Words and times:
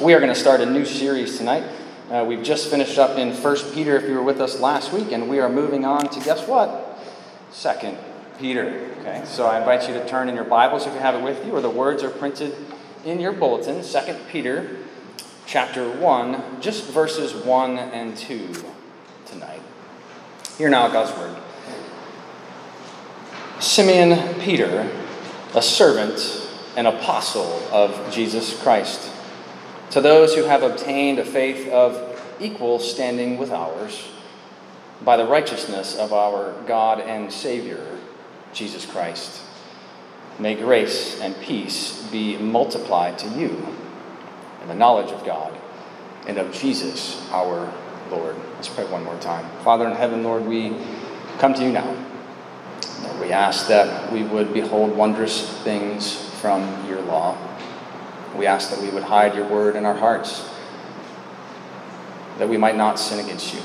We 0.00 0.14
are 0.14 0.20
going 0.20 0.32
to 0.32 0.38
start 0.38 0.60
a 0.60 0.66
new 0.66 0.84
series 0.84 1.38
tonight. 1.38 1.64
Uh, 2.08 2.24
we've 2.24 2.44
just 2.44 2.70
finished 2.70 2.98
up 2.98 3.18
in 3.18 3.32
1 3.32 3.56
Peter, 3.74 3.96
if 3.96 4.08
you 4.08 4.14
were 4.14 4.22
with 4.22 4.40
us 4.40 4.60
last 4.60 4.92
week, 4.92 5.10
and 5.10 5.28
we 5.28 5.40
are 5.40 5.48
moving 5.48 5.84
on 5.84 6.08
to 6.10 6.20
guess 6.20 6.46
what? 6.46 7.00
2 7.52 7.96
Peter. 8.38 8.88
Okay, 9.00 9.24
so 9.24 9.46
I 9.46 9.58
invite 9.58 9.88
you 9.88 9.94
to 9.94 10.06
turn 10.06 10.28
in 10.28 10.36
your 10.36 10.44
Bibles 10.44 10.86
if 10.86 10.94
you 10.94 11.00
have 11.00 11.16
it 11.16 11.22
with 11.24 11.44
you, 11.44 11.50
or 11.50 11.60
the 11.60 11.68
words 11.68 12.04
are 12.04 12.10
printed 12.10 12.54
in 13.04 13.18
your 13.18 13.32
bulletin. 13.32 13.82
2 13.82 14.14
Peter 14.30 14.76
chapter 15.46 15.90
1, 15.90 16.60
just 16.60 16.84
verses 16.84 17.34
1 17.34 17.78
and 17.78 18.16
2 18.16 18.54
tonight. 19.26 19.62
Hear 20.58 20.68
now 20.70 20.86
God's 20.86 21.18
word. 21.18 21.36
Simeon 23.58 24.38
Peter, 24.38 24.88
a 25.56 25.62
servant 25.62 26.48
and 26.76 26.86
apostle 26.86 27.60
of 27.72 28.12
Jesus 28.12 28.62
Christ 28.62 29.07
to 29.90 30.00
those 30.00 30.34
who 30.34 30.44
have 30.44 30.62
obtained 30.62 31.18
a 31.18 31.24
faith 31.24 31.68
of 31.70 32.04
equal 32.40 32.78
standing 32.78 33.38
with 33.38 33.50
ours 33.50 34.08
by 35.02 35.16
the 35.16 35.24
righteousness 35.24 35.96
of 35.96 36.12
our 36.12 36.52
God 36.66 37.00
and 37.00 37.32
Savior, 37.32 37.98
Jesus 38.52 38.84
Christ. 38.84 39.42
May 40.38 40.54
grace 40.54 41.20
and 41.20 41.36
peace 41.40 42.06
be 42.10 42.36
multiplied 42.36 43.18
to 43.20 43.28
you 43.28 43.66
in 44.62 44.68
the 44.68 44.74
knowledge 44.74 45.10
of 45.10 45.24
God 45.24 45.56
and 46.26 46.38
of 46.38 46.52
Jesus 46.52 47.26
our 47.30 47.72
Lord. 48.10 48.36
Let's 48.54 48.68
pray 48.68 48.84
one 48.84 49.04
more 49.04 49.18
time. 49.20 49.48
Father 49.62 49.86
in 49.86 49.96
heaven, 49.96 50.22
Lord, 50.22 50.44
we 50.44 50.76
come 51.38 51.54
to 51.54 51.62
you 51.62 51.72
now. 51.72 51.96
Lord, 53.02 53.20
we 53.20 53.32
ask 53.32 53.68
that 53.68 54.12
we 54.12 54.22
would 54.22 54.52
behold 54.52 54.96
wondrous 54.96 55.48
things 55.62 56.14
from 56.40 56.86
your 56.88 57.00
law. 57.02 57.36
We 58.36 58.46
ask 58.46 58.70
that 58.70 58.80
we 58.80 58.90
would 58.90 59.02
hide 59.02 59.34
your 59.34 59.46
word 59.48 59.76
in 59.76 59.84
our 59.84 59.94
hearts, 59.94 60.48
that 62.38 62.48
we 62.48 62.56
might 62.56 62.76
not 62.76 62.98
sin 62.98 63.24
against 63.24 63.54
you. 63.54 63.60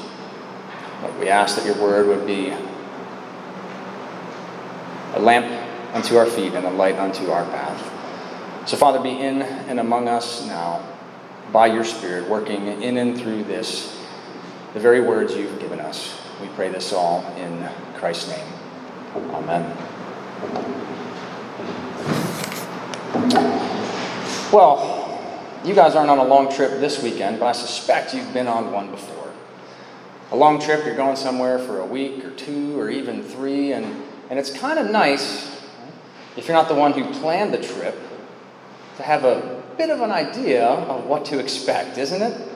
Lord, 1.02 1.20
we 1.20 1.30
ask 1.30 1.56
that 1.58 1.66
your 1.66 1.76
word 1.76 2.08
would 2.08 2.26
be 2.26 2.54
a 5.14 5.20
lamp 5.20 5.46
unto 5.94 6.18
our 6.18 6.26
feet 6.26 6.54
and 6.54 6.66
a 6.66 6.72
light 6.72 6.98
unto 6.98 7.30
our 7.30 7.46
path. 7.46 8.68
So, 8.68 8.78
Father, 8.78 9.00
be 9.00 9.12
in 9.12 9.42
and 9.42 9.80
among 9.80 10.08
us 10.08 10.46
now 10.48 10.82
by 11.52 11.68
your 11.68 11.84
Spirit, 11.84 12.28
working 12.30 12.82
in 12.82 12.98
and 12.98 13.20
through 13.20 13.44
this, 13.44 13.96
the 14.74 14.80
very 14.80 15.02
words 15.02 15.36
you've 15.36 15.60
given 15.60 15.80
us. 15.80 16.18
We 16.42 16.48
pray 16.50 16.70
this 16.70 16.94
all 16.94 17.24
in 17.38 17.70
Christ's 17.96 18.30
name. 18.30 18.48
Amen. 19.16 21.03
Well, 24.54 25.20
you 25.66 25.74
guys 25.74 25.96
aren't 25.96 26.12
on 26.12 26.20
a 26.20 26.24
long 26.24 26.54
trip 26.54 26.80
this 26.80 27.02
weekend, 27.02 27.40
but 27.40 27.48
I 27.48 27.54
suspect 27.54 28.14
you've 28.14 28.32
been 28.36 28.46
on 28.46 28.72
one 28.72 28.92
before. 28.92 29.32
A 30.30 30.36
long 30.36 30.62
trip, 30.62 30.86
you're 30.86 30.96
going 30.96 31.16
somewhere 31.16 31.58
for 31.58 31.80
a 31.80 31.86
week 31.88 32.24
or 32.24 32.30
two 32.30 32.80
or 32.80 32.92
even 32.92 33.24
three, 33.24 33.72
and, 33.72 34.04
and 34.30 34.38
it's 34.38 34.56
kind 34.56 34.78
of 34.78 34.92
nice, 34.92 35.60
if 36.38 36.48
you're 36.48 36.56
not 36.56 36.68
the 36.68 36.76
one 36.76 36.94
who 36.94 37.04
planned 37.20 37.52
the 37.52 37.64
trip, 37.64 38.00
to 38.98 39.02
have 39.02 39.24
a 39.24 39.64
bit 39.76 39.90
of 39.90 40.02
an 40.02 40.12
idea 40.12 40.68
of 40.68 41.08
what 41.08 41.26
to 41.26 41.40
expect, 41.40 41.98
isn't 41.98 42.22
it? 42.22 42.50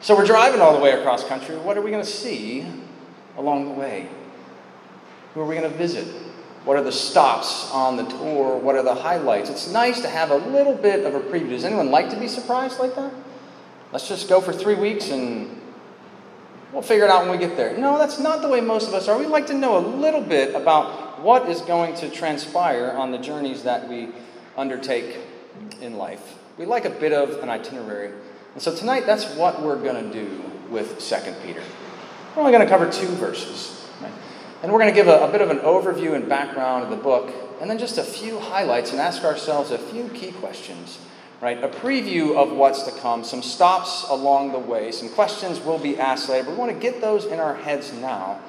So 0.00 0.14
we're 0.14 0.26
driving 0.26 0.60
all 0.60 0.76
the 0.76 0.82
way 0.82 0.92
across 0.92 1.26
country. 1.26 1.56
What 1.56 1.78
are 1.78 1.80
we 1.80 1.90
going 1.90 2.04
to 2.04 2.10
see 2.10 2.66
along 3.38 3.64
the 3.64 3.80
way? 3.80 4.10
Who 5.32 5.40
are 5.40 5.46
we 5.46 5.56
going 5.56 5.72
to 5.72 5.78
visit? 5.78 6.06
What 6.68 6.76
are 6.76 6.82
the 6.82 6.92
stops 6.92 7.70
on 7.72 7.96
the 7.96 8.04
tour? 8.04 8.58
What 8.58 8.76
are 8.76 8.82
the 8.82 8.94
highlights? 8.94 9.48
It's 9.48 9.72
nice 9.72 10.02
to 10.02 10.08
have 10.10 10.30
a 10.30 10.36
little 10.36 10.74
bit 10.74 11.06
of 11.06 11.14
a 11.14 11.20
preview. 11.20 11.48
Does 11.48 11.64
anyone 11.64 11.90
like 11.90 12.10
to 12.10 12.20
be 12.20 12.28
surprised 12.28 12.78
like 12.78 12.94
that? 12.94 13.10
Let's 13.90 14.06
just 14.06 14.28
go 14.28 14.42
for 14.42 14.52
three 14.52 14.74
weeks 14.74 15.08
and 15.08 15.62
we'll 16.70 16.82
figure 16.82 17.06
it 17.06 17.10
out 17.10 17.22
when 17.22 17.30
we 17.30 17.38
get 17.38 17.56
there. 17.56 17.74
No, 17.78 17.96
that's 17.96 18.18
not 18.18 18.42
the 18.42 18.50
way 18.50 18.60
most 18.60 18.86
of 18.86 18.92
us 18.92 19.08
are. 19.08 19.16
We 19.16 19.24
like 19.24 19.46
to 19.46 19.54
know 19.54 19.78
a 19.78 19.84
little 19.96 20.20
bit 20.20 20.54
about 20.54 21.22
what 21.22 21.48
is 21.48 21.62
going 21.62 21.94
to 21.94 22.10
transpire 22.10 22.90
on 22.90 23.12
the 23.12 23.18
journeys 23.18 23.62
that 23.62 23.88
we 23.88 24.10
undertake 24.54 25.16
in 25.80 25.96
life. 25.96 26.36
We 26.58 26.66
like 26.66 26.84
a 26.84 26.90
bit 26.90 27.14
of 27.14 27.42
an 27.42 27.48
itinerary. 27.48 28.12
And 28.52 28.62
so 28.62 28.76
tonight, 28.76 29.06
that's 29.06 29.24
what 29.36 29.62
we're 29.62 29.82
going 29.82 30.04
to 30.04 30.12
do 30.12 30.42
with 30.68 30.98
2 31.00 31.32
Peter. 31.46 31.62
We're 32.36 32.42
only 32.42 32.52
going 32.52 32.66
to 32.66 32.70
cover 32.70 32.92
two 32.92 33.08
verses. 33.14 33.87
And 34.62 34.72
we're 34.72 34.80
going 34.80 34.92
to 34.92 34.94
give 34.94 35.06
a, 35.06 35.20
a, 35.20 35.30
bit 35.30 35.40
of 35.40 35.50
an 35.50 35.58
overview 35.60 36.14
and 36.14 36.28
background 36.28 36.82
of 36.82 36.90
the 36.90 36.96
book, 36.96 37.32
and 37.60 37.70
then 37.70 37.78
just 37.78 37.96
a 37.96 38.02
few 38.02 38.40
highlights 38.40 38.90
and 38.90 39.00
ask 39.00 39.22
ourselves 39.22 39.70
a 39.70 39.78
few 39.78 40.08
key 40.08 40.32
questions, 40.32 40.98
right? 41.40 41.62
A 41.62 41.68
preview 41.68 42.36
of 42.36 42.50
what's 42.50 42.82
to 42.82 42.90
come, 42.90 43.22
some 43.22 43.40
stops 43.40 44.04
along 44.08 44.50
the 44.50 44.58
way, 44.58 44.90
some 44.90 45.10
questions 45.10 45.60
will 45.60 45.78
be 45.78 45.96
asked 45.96 46.28
later, 46.28 46.46
but 46.46 46.52
we 46.52 46.58
want 46.58 46.72
to 46.72 46.78
get 46.78 47.00
those 47.00 47.24
in 47.24 47.38
our 47.38 47.54
heads 47.54 47.92
now 47.92 48.40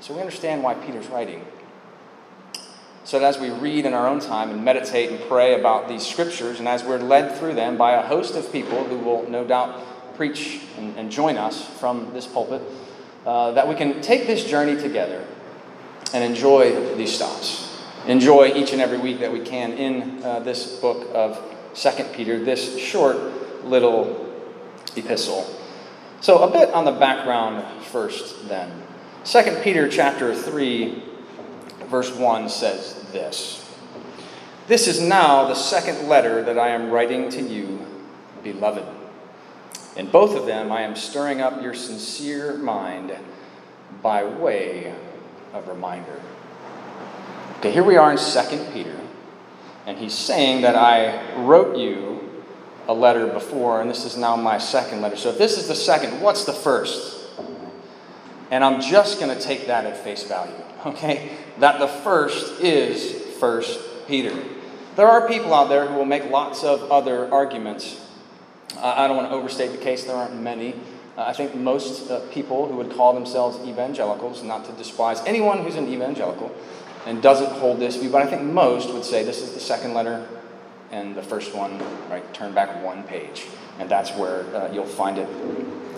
so 0.00 0.12
we 0.12 0.20
understand 0.20 0.62
why 0.62 0.74
Peter's 0.74 1.06
writing. 1.08 1.42
So 3.04 3.18
that 3.18 3.26
as 3.26 3.38
we 3.38 3.48
read 3.48 3.86
in 3.86 3.94
our 3.94 4.06
own 4.06 4.20
time 4.20 4.50
and 4.50 4.62
meditate 4.62 5.10
and 5.10 5.20
pray 5.28 5.58
about 5.58 5.88
these 5.88 6.06
scriptures, 6.06 6.58
and 6.58 6.68
as 6.68 6.84
we're 6.84 6.98
led 6.98 7.38
through 7.38 7.54
them 7.54 7.78
by 7.78 7.92
a 7.92 8.02
host 8.02 8.34
of 8.34 8.52
people 8.52 8.84
who 8.84 8.98
will 8.98 9.28
no 9.30 9.44
doubt 9.44 9.82
preach 10.16 10.60
and, 10.76 10.94
and 10.98 11.10
join 11.10 11.38
us 11.38 11.64
from 11.64 12.12
this 12.12 12.26
pulpit, 12.26 12.60
uh, 13.24 13.52
that 13.52 13.66
we 13.66 13.74
can 13.74 14.02
take 14.02 14.26
this 14.26 14.44
journey 14.44 14.78
together 14.78 15.24
and 16.12 16.24
enjoy 16.24 16.94
these 16.96 17.14
stops. 17.14 17.64
Enjoy 18.06 18.52
each 18.54 18.72
and 18.72 18.82
every 18.82 18.98
week 18.98 19.20
that 19.20 19.32
we 19.32 19.40
can 19.40 19.72
in 19.72 20.22
uh, 20.22 20.40
this 20.40 20.76
book 20.76 21.08
of 21.14 21.40
Second 21.72 22.12
Peter, 22.12 22.42
this 22.44 22.78
short 22.78 23.16
little 23.64 24.32
epistle. 24.96 25.46
So, 26.20 26.42
a 26.42 26.50
bit 26.50 26.72
on 26.72 26.84
the 26.84 26.92
background 26.92 27.64
first, 27.84 28.48
then. 28.48 28.82
Second 29.24 29.62
Peter 29.62 29.88
chapter 29.88 30.34
3, 30.34 31.02
verse 31.86 32.14
1 32.14 32.48
says 32.48 33.02
this 33.12 33.64
This 34.66 34.86
is 34.86 35.00
now 35.00 35.48
the 35.48 35.54
second 35.54 36.08
letter 36.08 36.42
that 36.42 36.58
I 36.58 36.68
am 36.68 36.90
writing 36.90 37.30
to 37.30 37.42
you, 37.42 37.86
beloved. 38.42 38.84
In 39.96 40.06
both 40.06 40.36
of 40.36 40.46
them, 40.46 40.70
I 40.70 40.82
am 40.82 40.96
stirring 40.96 41.40
up 41.40 41.62
your 41.62 41.74
sincere 41.74 42.58
mind 42.58 43.16
by 44.02 44.24
way 44.24 44.94
of 45.54 45.68
reminder. 45.68 46.20
Okay, 47.58 47.70
here 47.70 47.84
we 47.84 47.96
are 47.96 48.10
in 48.10 48.18
2 48.18 48.72
Peter, 48.72 49.00
and 49.86 49.96
he's 49.96 50.12
saying 50.12 50.62
that 50.62 50.74
I 50.74 51.40
wrote 51.42 51.78
you 51.78 52.42
a 52.88 52.92
letter 52.92 53.28
before, 53.28 53.80
and 53.80 53.88
this 53.88 54.04
is 54.04 54.16
now 54.16 54.36
my 54.36 54.58
second 54.58 55.00
letter. 55.00 55.16
So 55.16 55.30
if 55.30 55.38
this 55.38 55.56
is 55.56 55.68
the 55.68 55.74
second, 55.74 56.20
what's 56.20 56.44
the 56.44 56.52
first? 56.52 57.30
And 58.50 58.62
I'm 58.62 58.80
just 58.80 59.20
going 59.20 59.34
to 59.34 59.42
take 59.42 59.68
that 59.68 59.86
at 59.86 59.96
face 59.96 60.24
value, 60.24 60.52
okay? 60.86 61.30
That 61.60 61.78
the 61.78 61.88
first 61.88 62.60
is 62.60 63.22
First 63.38 63.80
Peter. 64.06 64.36
There 64.96 65.08
are 65.08 65.26
people 65.26 65.54
out 65.54 65.68
there 65.68 65.86
who 65.86 65.94
will 65.94 66.04
make 66.04 66.30
lots 66.30 66.62
of 66.64 66.90
other 66.90 67.32
arguments. 67.32 68.00
I 68.76 69.06
don't 69.06 69.16
want 69.16 69.30
to 69.30 69.34
overstate 69.34 69.72
the 69.72 69.78
case, 69.78 70.04
there 70.04 70.16
aren't 70.16 70.40
many. 70.40 70.74
Uh, 71.16 71.22
I 71.22 71.32
think 71.32 71.54
most 71.54 72.10
uh, 72.10 72.20
people 72.30 72.66
who 72.66 72.76
would 72.76 72.90
call 72.90 73.12
themselves 73.12 73.58
evangelicals, 73.66 74.42
not 74.42 74.64
to 74.64 74.72
despise 74.72 75.20
anyone 75.24 75.62
who's 75.62 75.76
an 75.76 75.88
evangelical 75.88 76.52
and 77.06 77.22
doesn't 77.22 77.50
hold 77.52 77.78
this 77.78 77.96
view, 77.96 78.10
but 78.10 78.22
I 78.22 78.26
think 78.26 78.42
most 78.42 78.92
would 78.92 79.04
say 79.04 79.22
this 79.22 79.40
is 79.40 79.52
the 79.52 79.60
second 79.60 79.94
letter 79.94 80.26
and 80.90 81.14
the 81.14 81.22
first 81.22 81.54
one, 81.54 81.78
right? 82.10 82.34
Turn 82.34 82.52
back 82.52 82.82
one 82.82 83.04
page, 83.04 83.46
and 83.78 83.88
that's 83.88 84.10
where 84.12 84.44
uh, 84.56 84.72
you'll 84.72 84.86
find 84.86 85.18
it. 85.18 85.28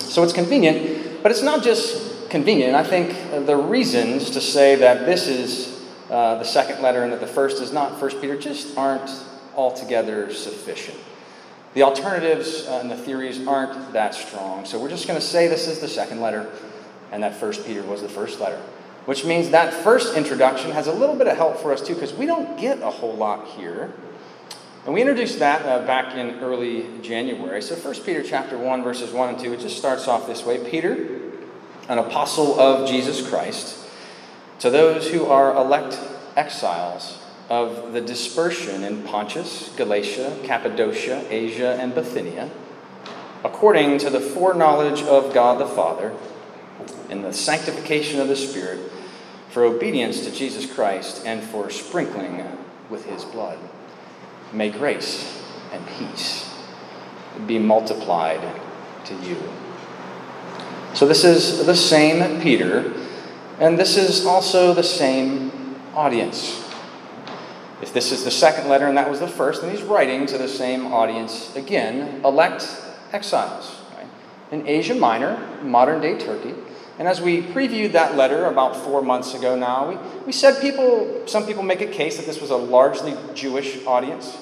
So 0.01 0.23
it's 0.23 0.33
convenient, 0.33 1.23
but 1.23 1.31
it's 1.31 1.43
not 1.43 1.63
just 1.63 2.29
convenient. 2.29 2.75
I 2.75 2.85
think 2.85 3.15
uh, 3.33 3.41
the 3.41 3.57
reasons 3.57 4.31
to 4.31 4.41
say 4.41 4.75
that 4.77 5.07
this 5.07 5.29
is 5.29 5.87
uh, 6.11 6.37
the 6.37 6.45
second 6.45 6.83
letter 6.83 7.03
and 7.03 7.13
that 7.13 7.21
the 7.21 7.27
first 7.27 7.63
is 7.63 7.73
not 7.73 7.99
First 7.99 8.21
Peter 8.21 8.37
just 8.37 8.77
aren't 8.77 9.11
altogether 9.57 10.33
sufficient. 10.33 10.99
The 11.77 11.83
alternatives 11.83 12.67
uh, 12.67 12.79
and 12.81 12.91
the 12.91 12.97
theories 12.97 13.47
aren't 13.47 13.93
that 13.93 14.15
strong. 14.15 14.65
So 14.65 14.81
we're 14.81 14.89
just 14.89 15.07
going 15.07 15.21
to 15.21 15.25
say 15.25 15.47
this 15.47 15.69
is 15.69 15.79
the 15.79 15.89
second 15.89 16.23
letter 16.23 16.51
and 17.13 17.23
that 17.23 17.37
First 17.37 17.67
Peter 17.67 17.83
was 17.83 18.01
the 18.01 18.09
first 18.09 18.41
letter. 18.41 18.57
Which 19.05 19.27
means 19.27 19.51
that 19.51 19.75
first 19.85 20.17
introduction 20.17 20.71
has 20.71 20.87
a 20.87 20.93
little 20.93 21.15
bit 21.15 21.27
of 21.27 21.37
help 21.37 21.59
for 21.59 21.75
us 21.75 21.87
too, 21.87 21.93
because 21.93 22.15
we 22.15 22.25
don't 22.25 22.59
get 22.59 22.81
a 22.81 22.91
whole 22.91 23.13
lot 23.13 23.47
here. 23.49 23.93
And 24.87 24.95
we 24.95 25.03
introduced 25.03 25.39
that 25.41 25.67
uh, 25.67 25.87
back 25.87 26.15
in 26.15 26.41
early 26.41 26.87
January. 27.03 27.61
So 27.61 27.75
1 27.75 28.05
Peter 28.05 28.23
chapter 28.23 28.57
1, 28.57 28.83
verses 28.83 29.13
1 29.13 29.35
and 29.35 29.39
2, 29.39 29.53
it 29.53 29.61
just 29.61 29.77
starts 29.77 30.09
off 30.09 30.27
this 30.27 30.47
way. 30.47 30.71
Peter, 30.71 31.21
an 31.91 31.99
apostle 31.99 32.59
of 32.59 32.89
Jesus 32.89 33.29
Christ, 33.29 33.87
to 34.61 34.71
those 34.71 35.11
who 35.11 35.27
are 35.27 35.55
elect 35.55 36.01
exiles 36.37 37.19
of 37.49 37.93
the 37.93 38.01
dispersion 38.01 38.83
in 38.83 39.03
Pontus, 39.05 39.73
Galatia, 39.77 40.37
Cappadocia, 40.45 41.25
Asia, 41.31 41.77
and 41.81 41.95
Bithynia, 41.95 42.51
according 43.45 43.99
to 43.99 44.11
the 44.11 44.21
foreknowledge 44.21 45.03
of 45.03 45.33
God 45.33 45.61
the 45.61 45.67
Father, 45.67 46.15
in 47.09 47.23
the 47.23 47.33
sanctification 47.33 48.21
of 48.21 48.29
the 48.29 48.37
Spirit, 48.37 48.91
for 49.51 49.65
obedience 49.65 50.25
to 50.25 50.31
Jesus 50.31 50.71
Christ, 50.73 51.25
and 51.25 51.43
for 51.43 51.71
sprinkling 51.71 52.45
with 52.91 53.07
his 53.07 53.25
blood. 53.25 53.59
May 54.53 54.71
grace 54.71 55.43
and 55.73 55.87
peace 55.87 56.53
be 57.47 57.59
multiplied 57.59 58.41
to 59.05 59.15
you. 59.15 59.37
So, 60.95 61.07
this 61.07 61.25
is 61.25 61.65
the 61.67 61.77
same 61.77 62.41
Peter, 62.41 62.93
and 63.61 63.79
this 63.79 63.97
is 63.97 64.27
also 64.27 64.75
the 64.75 64.83
same 64.83 65.77
audience. 65.95 66.66
If 67.83 67.93
this 67.93 68.11
is 68.11 68.25
the 68.25 68.31
second 68.31 68.69
letter 68.69 68.87
and 68.87 68.97
that 68.97 69.11
was 69.11 69.21
the 69.21 69.29
first, 69.29 69.61
then 69.61 69.71
he's 69.71 69.83
writing 69.83 70.27
to 70.27 70.39
the 70.39 70.49
same 70.49 70.87
audience 70.87 71.55
again 71.57 72.25
elect 72.25 72.67
exiles 73.13 73.81
right? 73.97 74.07
in 74.51 74.67
Asia 74.67 74.95
Minor, 74.95 75.37
modern 75.63 76.01
day 76.01 76.19
Turkey. 76.19 76.55
And 76.99 77.07
as 77.07 77.21
we 77.21 77.43
previewed 77.43 77.93
that 77.93 78.17
letter 78.17 78.47
about 78.47 78.75
four 78.75 79.03
months 79.03 79.35
ago 79.35 79.55
now, 79.55 79.91
we, 79.91 79.97
we 80.25 80.33
said 80.33 80.61
people, 80.63 81.23
some 81.27 81.45
people 81.45 81.63
make 81.63 81.83
a 81.83 81.87
case 81.87 82.17
that 82.17 82.25
this 82.25 82.41
was 82.41 82.51
a 82.51 82.57
largely 82.57 83.15
Jewish 83.35 83.85
audience. 83.85 84.39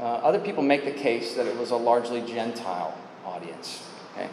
Uh, 0.00 0.04
other 0.04 0.38
people 0.38 0.62
make 0.62 0.86
the 0.86 0.90
case 0.90 1.34
that 1.34 1.46
it 1.46 1.56
was 1.58 1.70
a 1.70 1.76
largely 1.76 2.22
Gentile 2.22 2.96
audience. 3.26 3.84
Okay? 4.14 4.28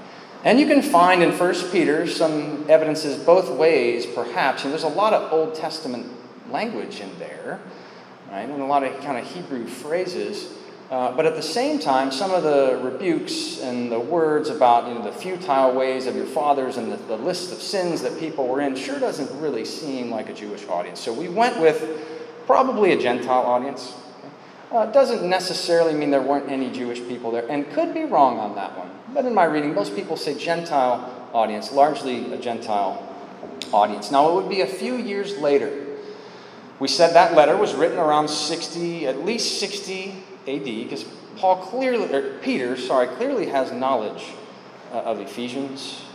And 0.45 0.59
you 0.59 0.67
can 0.67 0.81
find 0.81 1.21
in 1.21 1.31
1 1.31 1.71
Peter 1.71 2.07
some 2.07 2.69
evidences 2.69 3.21
both 3.21 3.49
ways, 3.49 4.05
perhaps. 4.05 4.63
And 4.63 4.71
there's 4.71 4.83
a 4.83 4.87
lot 4.87 5.11
of 5.11 5.33
Old 5.33 5.55
Testament 5.55 6.07
language 6.49 7.01
in 7.01 7.17
there, 7.19 7.59
right? 8.35 8.49
And 8.49 8.61
a 8.61 8.65
lot 8.65 8.83
of 8.83 8.99
kind 8.99 9.17
of 9.17 9.25
Hebrew 9.31 9.65
phrases. 9.65 10.51
Uh, 10.91 11.15
but 11.15 11.25
at 11.25 11.35
the 11.35 11.41
same 11.41 11.79
time, 11.79 12.11
some 12.11 12.31
of 12.31 12.43
the 12.43 12.79
rebukes 12.83 13.61
and 13.61 13.89
the 13.89 13.99
words 13.99 14.49
about 14.49 14.87
you 14.87 14.93
know, 14.93 15.03
the 15.03 15.11
futile 15.11 15.73
ways 15.73 16.05
of 16.05 16.15
your 16.17 16.25
fathers 16.25 16.75
and 16.75 16.91
the, 16.91 16.97
the 16.97 17.15
list 17.15 17.53
of 17.53 17.59
sins 17.59 18.01
that 18.01 18.19
people 18.19 18.47
were 18.47 18.59
in 18.59 18.75
sure 18.75 18.99
doesn't 18.99 19.39
really 19.39 19.63
seem 19.63 20.11
like 20.11 20.29
a 20.29 20.33
Jewish 20.33 20.67
audience. 20.67 20.99
So 20.99 21.13
we 21.13 21.29
went 21.29 21.59
with 21.61 22.05
probably 22.45 22.91
a 22.91 22.99
Gentile 22.99 23.41
audience. 23.41 23.93
Uh, 24.69 24.85
doesn't 24.87 25.27
necessarily 25.27 25.93
mean 25.93 26.11
there 26.11 26.21
weren't 26.21 26.51
any 26.51 26.69
Jewish 26.69 26.99
people 26.99 27.31
there, 27.31 27.49
and 27.49 27.71
could 27.71 27.93
be 27.93 28.03
wrong 28.03 28.37
on 28.39 28.55
that 28.55 28.77
one. 28.77 28.89
But 29.13 29.23
in 29.23 29.33
my 29.33 29.45
reading, 29.45 29.73
most 29.73 29.95
people 29.95 30.17
say 30.17 30.37
Gentile 30.37 31.29
audience, 31.33 31.71
largely 31.71 32.33
a 32.33 32.37
Gentile 32.37 33.01
audience. 33.71 34.11
Now, 34.11 34.29
it 34.29 34.35
would 34.35 34.49
be 34.49 34.61
a 34.61 34.67
few 34.67 34.95
years 34.97 35.37
later. 35.37 35.84
We 36.79 36.87
said 36.87 37.13
that 37.13 37.35
letter 37.35 37.55
was 37.55 37.73
written 37.73 37.97
around 37.97 38.29
60, 38.29 39.07
at 39.07 39.23
least 39.23 39.59
60 39.59 40.11
AD, 40.47 40.63
because 40.63 41.05
Paul 41.37 41.57
clearly, 41.57 42.13
or 42.13 42.37
Peter, 42.39 42.75
sorry, 42.75 43.07
clearly 43.07 43.47
has 43.47 43.71
knowledge 43.71 44.23
uh, 44.91 45.01
of 45.01 45.19
Ephesians 45.19 46.05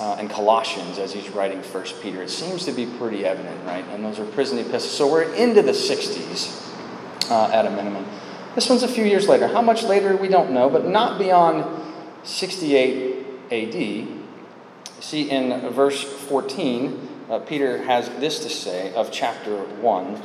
uh, 0.00 0.16
and 0.18 0.30
Colossians 0.30 0.98
as 0.98 1.12
he's 1.12 1.28
writing 1.30 1.62
First 1.62 2.00
Peter. 2.02 2.22
It 2.22 2.30
seems 2.30 2.64
to 2.64 2.72
be 2.72 2.86
pretty 2.86 3.24
evident, 3.24 3.64
right? 3.66 3.84
And 3.90 4.04
those 4.04 4.18
are 4.18 4.24
prison 4.24 4.58
epistles. 4.58 4.90
So 4.90 5.10
we're 5.10 5.32
into 5.34 5.62
the 5.62 5.72
60s 5.72 7.30
uh, 7.30 7.50
at 7.52 7.66
a 7.66 7.70
minimum. 7.70 8.06
This 8.54 8.68
one's 8.68 8.82
a 8.82 8.88
few 8.88 9.04
years 9.04 9.28
later. 9.28 9.46
How 9.46 9.62
much 9.62 9.82
later, 9.82 10.16
we 10.16 10.28
don't 10.28 10.50
know, 10.50 10.70
but 10.70 10.86
not 10.86 11.18
beyond 11.18 11.64
68 12.24 13.26
AD. 13.50 14.08
See, 15.00 15.30
in 15.30 15.68
verse 15.70 16.02
14, 16.02 17.08
uh, 17.30 17.38
Peter 17.38 17.78
has 17.84 18.08
this 18.18 18.40
to 18.40 18.50
say 18.50 18.92
of 18.94 19.12
chapter 19.12 19.56
1. 19.56 20.22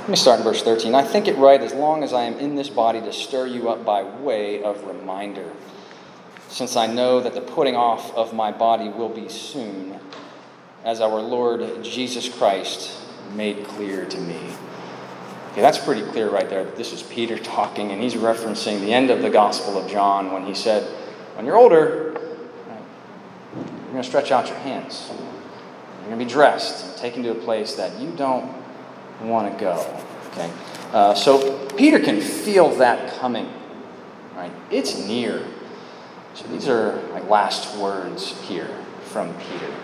Let 0.00 0.08
me 0.08 0.16
start 0.16 0.40
in 0.40 0.44
verse 0.44 0.62
13. 0.62 0.96
I 0.96 1.04
think 1.04 1.28
it 1.28 1.36
right, 1.36 1.60
as 1.60 1.72
long 1.72 2.02
as 2.02 2.12
I 2.12 2.24
am 2.24 2.34
in 2.34 2.56
this 2.56 2.68
body, 2.68 3.00
to 3.00 3.12
stir 3.12 3.46
you 3.46 3.68
up 3.68 3.84
by 3.84 4.02
way 4.02 4.64
of 4.64 4.82
reminder, 4.84 5.52
since 6.48 6.74
I 6.74 6.88
know 6.88 7.20
that 7.20 7.34
the 7.34 7.40
putting 7.40 7.76
off 7.76 8.12
of 8.16 8.34
my 8.34 8.50
body 8.50 8.88
will 8.88 9.08
be 9.08 9.28
soon, 9.28 10.00
as 10.84 11.00
our 11.00 11.20
Lord 11.20 11.84
Jesus 11.84 12.28
Christ 12.28 12.98
made 13.36 13.64
clear 13.64 14.06
to 14.06 14.18
me. 14.18 14.40
Okay, 15.52 15.60
that's 15.60 15.78
pretty 15.78 16.02
clear 16.10 16.28
right 16.28 16.48
there. 16.50 16.64
This 16.64 16.92
is 16.92 17.04
Peter 17.04 17.38
talking, 17.38 17.92
and 17.92 18.02
he's 18.02 18.14
referencing 18.14 18.80
the 18.80 18.92
end 18.92 19.10
of 19.10 19.22
the 19.22 19.30
Gospel 19.30 19.78
of 19.78 19.88
John 19.88 20.32
when 20.32 20.44
he 20.46 20.54
said, 20.54 20.82
When 21.36 21.46
you're 21.46 21.56
older, 21.56 22.09
you're 23.90 23.94
going 23.94 24.04
to 24.04 24.08
stretch 24.08 24.30
out 24.30 24.46
your 24.46 24.58
hands. 24.58 25.10
You're 25.10 26.06
going 26.06 26.18
to 26.20 26.24
be 26.24 26.30
dressed 26.30 26.86
and 26.86 26.96
taken 26.96 27.24
to 27.24 27.32
a 27.32 27.34
place 27.34 27.74
that 27.74 28.00
you 28.00 28.12
don't 28.12 28.54
want 29.20 29.52
to 29.52 29.60
go. 29.60 30.02
Okay? 30.28 30.48
Uh, 30.92 31.12
so 31.12 31.66
Peter 31.70 31.98
can 31.98 32.20
feel 32.20 32.68
that 32.76 33.18
coming. 33.18 33.52
Right? 34.36 34.52
It's 34.70 34.96
near. 35.08 35.44
So 36.34 36.46
these 36.46 36.68
are 36.68 37.02
like 37.10 37.28
last 37.28 37.76
words 37.78 38.40
here 38.42 38.70
from 39.06 39.34
Peter, 39.34 39.74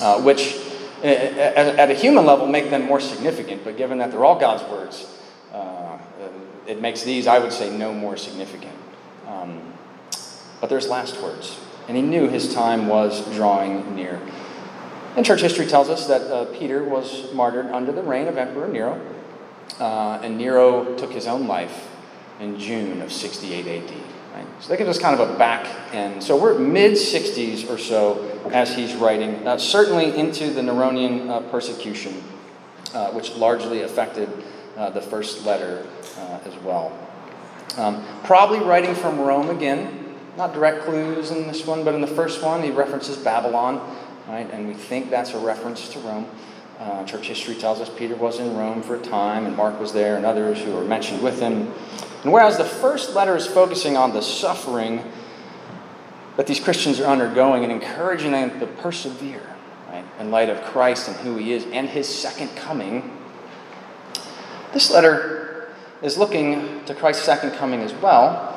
uh, 0.00 0.20
which 0.20 0.56
at 1.04 1.90
a 1.90 1.94
human 1.94 2.26
level 2.26 2.48
make 2.48 2.70
them 2.70 2.82
more 2.82 2.98
significant, 2.98 3.62
but 3.62 3.76
given 3.76 3.98
that 3.98 4.10
they're 4.10 4.24
all 4.24 4.40
God's 4.40 4.64
words, 4.64 5.08
uh, 5.52 5.96
it 6.66 6.80
makes 6.80 7.02
these, 7.04 7.28
I 7.28 7.38
would 7.38 7.52
say, 7.52 7.76
no 7.76 7.94
more 7.94 8.16
significant. 8.16 8.74
Um, 9.28 9.72
but 10.60 10.68
there's 10.70 10.88
last 10.88 11.22
words, 11.22 11.56
and 11.88 11.96
he 11.96 12.02
knew 12.02 12.28
his 12.28 12.54
time 12.54 12.86
was 12.86 13.24
drawing 13.34 13.94
near. 13.94 14.20
And 15.16 15.26
church 15.26 15.40
history 15.42 15.66
tells 15.66 15.88
us 15.90 16.06
that 16.06 16.22
uh, 16.22 16.44
Peter 16.56 16.82
was 16.84 17.32
martyred 17.34 17.66
under 17.66 17.92
the 17.92 18.02
reign 18.02 18.28
of 18.28 18.38
Emperor 18.38 18.68
Nero, 18.68 19.00
uh, 19.78 20.20
and 20.22 20.38
Nero 20.38 20.96
took 20.96 21.12
his 21.12 21.26
own 21.26 21.46
life 21.46 21.88
in 22.40 22.58
June 22.58 23.02
of 23.02 23.12
68 23.12 23.66
AD. 23.66 23.96
Right? 24.34 24.46
So 24.60 24.70
they 24.70 24.76
give 24.78 24.88
us 24.88 24.98
kind 24.98 25.18
of 25.18 25.28
a 25.28 25.38
back 25.38 25.66
end. 25.94 26.22
So 26.22 26.40
we're 26.40 26.58
mid 26.58 26.92
60s 26.92 27.68
or 27.68 27.76
so 27.76 28.40
as 28.50 28.74
he's 28.74 28.94
writing, 28.94 29.46
uh, 29.46 29.58
certainly 29.58 30.16
into 30.16 30.50
the 30.50 30.62
Neronian 30.62 31.28
uh, 31.28 31.40
persecution, 31.50 32.22
uh, 32.94 33.10
which 33.10 33.34
largely 33.34 33.82
affected 33.82 34.30
uh, 34.76 34.88
the 34.90 35.02
first 35.02 35.44
letter 35.44 35.86
as 36.44 36.56
well. 36.64 36.96
Um, 37.76 38.04
probably 38.24 38.60
writing 38.60 38.94
from 38.94 39.20
Rome 39.20 39.50
again. 39.50 40.01
Not 40.36 40.54
direct 40.54 40.84
clues 40.84 41.30
in 41.30 41.46
this 41.46 41.66
one, 41.66 41.84
but 41.84 41.94
in 41.94 42.00
the 42.00 42.06
first 42.06 42.42
one, 42.42 42.62
he 42.62 42.70
references 42.70 43.16
Babylon 43.16 43.80
right? 44.28 44.50
And 44.50 44.68
we 44.68 44.74
think 44.74 45.10
that's 45.10 45.34
a 45.34 45.38
reference 45.38 45.88
to 45.90 45.98
Rome. 46.00 46.26
Uh, 46.78 47.04
church 47.04 47.28
history 47.28 47.54
tells 47.54 47.80
us 47.80 47.90
Peter 47.96 48.16
was 48.16 48.40
in 48.40 48.56
Rome 48.56 48.82
for 48.82 48.96
a 48.96 49.00
time, 49.00 49.46
and 49.46 49.56
Mark 49.56 49.78
was 49.78 49.92
there, 49.92 50.16
and 50.16 50.26
others 50.26 50.60
who 50.60 50.72
were 50.72 50.84
mentioned 50.84 51.22
with 51.22 51.40
him. 51.40 51.72
And 52.22 52.32
whereas 52.32 52.56
the 52.56 52.64
first 52.64 53.14
letter 53.14 53.36
is 53.36 53.46
focusing 53.46 53.96
on 53.96 54.12
the 54.12 54.22
suffering 54.22 55.02
that 56.36 56.46
these 56.46 56.60
Christians 56.60 56.98
are 56.98 57.06
undergoing 57.06 57.62
and 57.62 57.72
encouraging 57.72 58.32
them 58.32 58.58
to 58.58 58.66
persevere, 58.66 59.42
right, 59.88 60.04
in 60.18 60.30
light 60.30 60.48
of 60.48 60.62
Christ 60.62 61.08
and 61.08 61.16
who 61.18 61.36
he 61.36 61.52
is 61.52 61.66
and 61.66 61.88
his 61.88 62.08
second 62.08 62.48
coming, 62.56 63.18
this 64.72 64.90
letter 64.90 65.74
is 66.00 66.16
looking 66.16 66.84
to 66.86 66.94
Christ's 66.94 67.24
second 67.24 67.52
coming 67.52 67.80
as 67.80 67.92
well, 67.94 68.51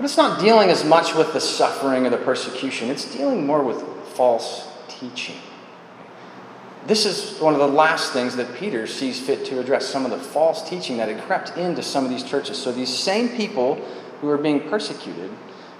but 0.00 0.06
it's 0.06 0.16
not 0.16 0.40
dealing 0.40 0.70
as 0.70 0.82
much 0.82 1.14
with 1.14 1.34
the 1.34 1.40
suffering 1.42 2.06
or 2.06 2.08
the 2.08 2.16
persecution. 2.16 2.88
It's 2.88 3.14
dealing 3.14 3.44
more 3.44 3.62
with 3.62 3.82
false 4.14 4.66
teaching. 4.88 5.36
This 6.86 7.04
is 7.04 7.38
one 7.38 7.52
of 7.52 7.60
the 7.60 7.68
last 7.68 8.14
things 8.14 8.34
that 8.36 8.54
Peter 8.54 8.86
sees 8.86 9.20
fit 9.20 9.44
to 9.44 9.60
address 9.60 9.86
some 9.86 10.06
of 10.06 10.10
the 10.10 10.16
false 10.16 10.66
teaching 10.66 10.96
that 10.96 11.10
had 11.10 11.22
crept 11.24 11.58
into 11.58 11.82
some 11.82 12.02
of 12.06 12.10
these 12.10 12.24
churches. 12.24 12.56
So 12.56 12.72
these 12.72 12.88
same 12.88 13.28
people 13.36 13.74
who 14.22 14.30
are 14.30 14.38
being 14.38 14.70
persecuted, 14.70 15.30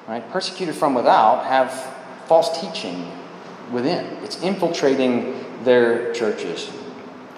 right, 0.06 0.30
persecuted 0.30 0.74
from 0.74 0.92
without, 0.92 1.46
have 1.46 1.72
false 2.26 2.60
teaching 2.60 3.10
within. 3.72 4.04
It's 4.22 4.42
infiltrating 4.42 5.64
their 5.64 6.12
churches. 6.12 6.70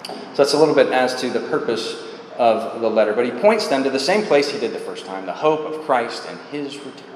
So 0.03 0.35
that's 0.35 0.53
a 0.53 0.59
little 0.59 0.75
bit 0.75 0.87
as 0.87 1.15
to 1.21 1.29
the 1.29 1.47
purpose 1.47 2.02
of 2.37 2.81
the 2.81 2.89
letter. 2.89 3.13
But 3.13 3.25
he 3.25 3.31
points 3.31 3.67
them 3.67 3.83
to 3.83 3.89
the 3.89 3.99
same 3.99 4.25
place 4.25 4.49
he 4.49 4.59
did 4.59 4.73
the 4.73 4.79
first 4.79 5.05
time 5.05 5.25
the 5.25 5.33
hope 5.33 5.61
of 5.61 5.81
Christ 5.85 6.25
and 6.27 6.39
his 6.51 6.77
return. 6.77 7.13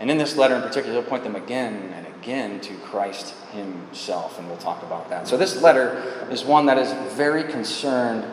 And 0.00 0.10
in 0.10 0.18
this 0.18 0.36
letter 0.36 0.54
in 0.54 0.62
particular, 0.62 0.92
he'll 0.92 1.08
point 1.08 1.24
them 1.24 1.34
again 1.34 1.92
and 1.94 2.06
again 2.06 2.60
to 2.60 2.74
Christ 2.76 3.34
himself, 3.52 4.38
and 4.38 4.46
we'll 4.48 4.58
talk 4.58 4.82
about 4.82 5.10
that. 5.10 5.26
So, 5.26 5.36
this 5.36 5.60
letter 5.60 6.28
is 6.30 6.44
one 6.44 6.66
that 6.66 6.78
is 6.78 6.92
very 7.14 7.44
concerned, 7.44 8.24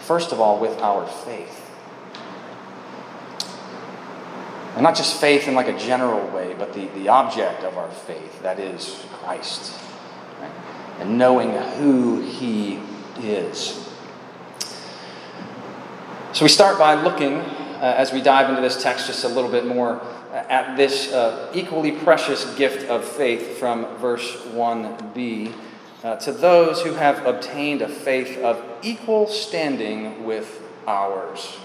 first 0.00 0.32
of 0.32 0.40
all, 0.40 0.58
with 0.58 0.78
our 0.80 1.06
faith. 1.06 1.60
And 4.74 4.82
not 4.82 4.96
just 4.96 5.20
faith 5.20 5.46
in 5.46 5.54
like 5.54 5.68
a 5.68 5.78
general 5.78 6.26
way, 6.34 6.54
but 6.58 6.74
the, 6.74 6.88
the 6.88 7.08
object 7.08 7.62
of 7.62 7.78
our 7.78 7.90
faith, 7.90 8.42
that 8.42 8.58
is 8.58 9.04
Christ. 9.12 9.78
Right? 10.40 10.50
And 10.98 11.16
knowing 11.16 11.52
who 11.52 12.20
he 12.20 12.80
is. 13.22 13.83
So 16.34 16.44
we 16.44 16.48
start 16.48 16.80
by 16.80 16.94
looking, 17.00 17.34
uh, 17.34 17.94
as 17.96 18.12
we 18.12 18.20
dive 18.20 18.50
into 18.50 18.60
this 18.60 18.82
text 18.82 19.06
just 19.06 19.22
a 19.22 19.28
little 19.28 19.48
bit 19.48 19.66
more, 19.66 20.02
at 20.32 20.76
this 20.76 21.12
uh, 21.12 21.48
equally 21.54 21.92
precious 21.92 22.52
gift 22.56 22.90
of 22.90 23.04
faith 23.04 23.56
from 23.56 23.86
verse 23.98 24.34
1b 24.48 25.54
uh, 26.02 26.16
to 26.16 26.32
those 26.32 26.82
who 26.82 26.94
have 26.94 27.24
obtained 27.24 27.82
a 27.82 27.88
faith 27.88 28.36
of 28.38 28.60
equal 28.82 29.28
standing 29.28 30.24
with 30.24 30.60
ours. 30.88 31.56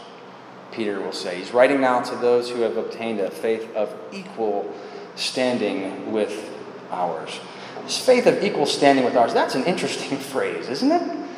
Peter 0.72 1.02
will 1.02 1.14
say. 1.14 1.40
He's 1.40 1.52
writing 1.52 1.82
now 1.82 2.02
to 2.02 2.16
those 2.18 2.52
who 2.52 2.62
have 2.62 2.78
obtained 2.78 3.20
a 3.20 3.32
faith 3.32 3.76
of 3.76 3.92
equal 4.12 4.72
standing 5.16 6.12
with 6.12 6.48
ours. 6.92 7.40
This 7.86 7.98
faith 7.98 8.28
of 8.28 8.44
equal 8.44 8.68
standing 8.68 9.04
with 9.04 9.16
ours, 9.16 9.34
that's 9.34 9.56
an 9.56 9.64
interesting 9.64 10.16
phrase, 10.20 10.70
isn't 10.70 10.92
it? 10.92 11.29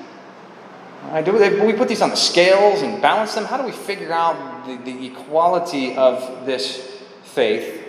Right, 1.04 1.26
do 1.26 1.34
we, 1.34 1.66
we 1.66 1.74
put 1.74 1.88
these 1.88 2.02
on 2.02 2.10
the 2.10 2.16
scales 2.16 2.84
and 2.84 3.02
balance 3.02 3.34
them? 3.34 3.46
How 3.46 3.58
do 3.58 3.64
we 3.64 3.72
figure 3.72 4.14
out 4.14 4.66
the, 4.66 4.78
the 4.78 5.08
equality 5.08 5.96
of 5.96 6.46
this 6.46 7.02
faith? 7.24 7.80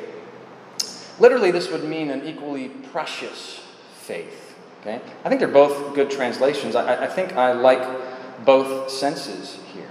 Literally, 1.21 1.50
this 1.50 1.71
would 1.71 1.85
mean 1.85 2.11
an 2.11 2.26
equally 2.26 2.69
precious 2.69 3.61
faith. 4.00 4.57
Okay? 4.81 5.00
I 5.25 5.28
think 5.28 5.40
they're 5.40 5.49
both 5.49 5.95
good 5.95 6.11
translations. 6.11 6.75
I, 6.75 7.04
I 7.04 7.07
think 7.07 7.35
I 7.35 7.52
like 7.52 8.45
both 8.45 8.90
senses 8.90 9.59
here. 9.73 9.90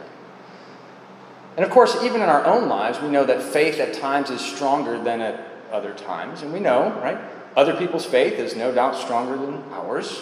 And 1.55 1.63
of 1.63 1.71
course, 1.71 2.03
even 2.03 2.21
in 2.21 2.27
our 2.27 2.45
own 2.45 2.67
lives, 2.67 2.99
we 2.99 3.07
know 3.07 3.23
that 3.25 3.41
faith 3.41 3.79
at 3.79 3.93
times 3.93 4.29
is 4.29 4.41
stronger 4.41 5.01
than 5.01 5.21
at 5.21 5.47
other 5.71 5.93
times. 5.93 6.41
And 6.41 6.51
we 6.51 6.59
know, 6.59 6.91
right? 7.01 7.19
Other 7.55 7.75
people's 7.75 8.05
faith 8.05 8.33
is 8.33 8.55
no 8.55 8.73
doubt 8.73 8.95
stronger 8.95 9.37
than 9.37 9.63
ours 9.71 10.21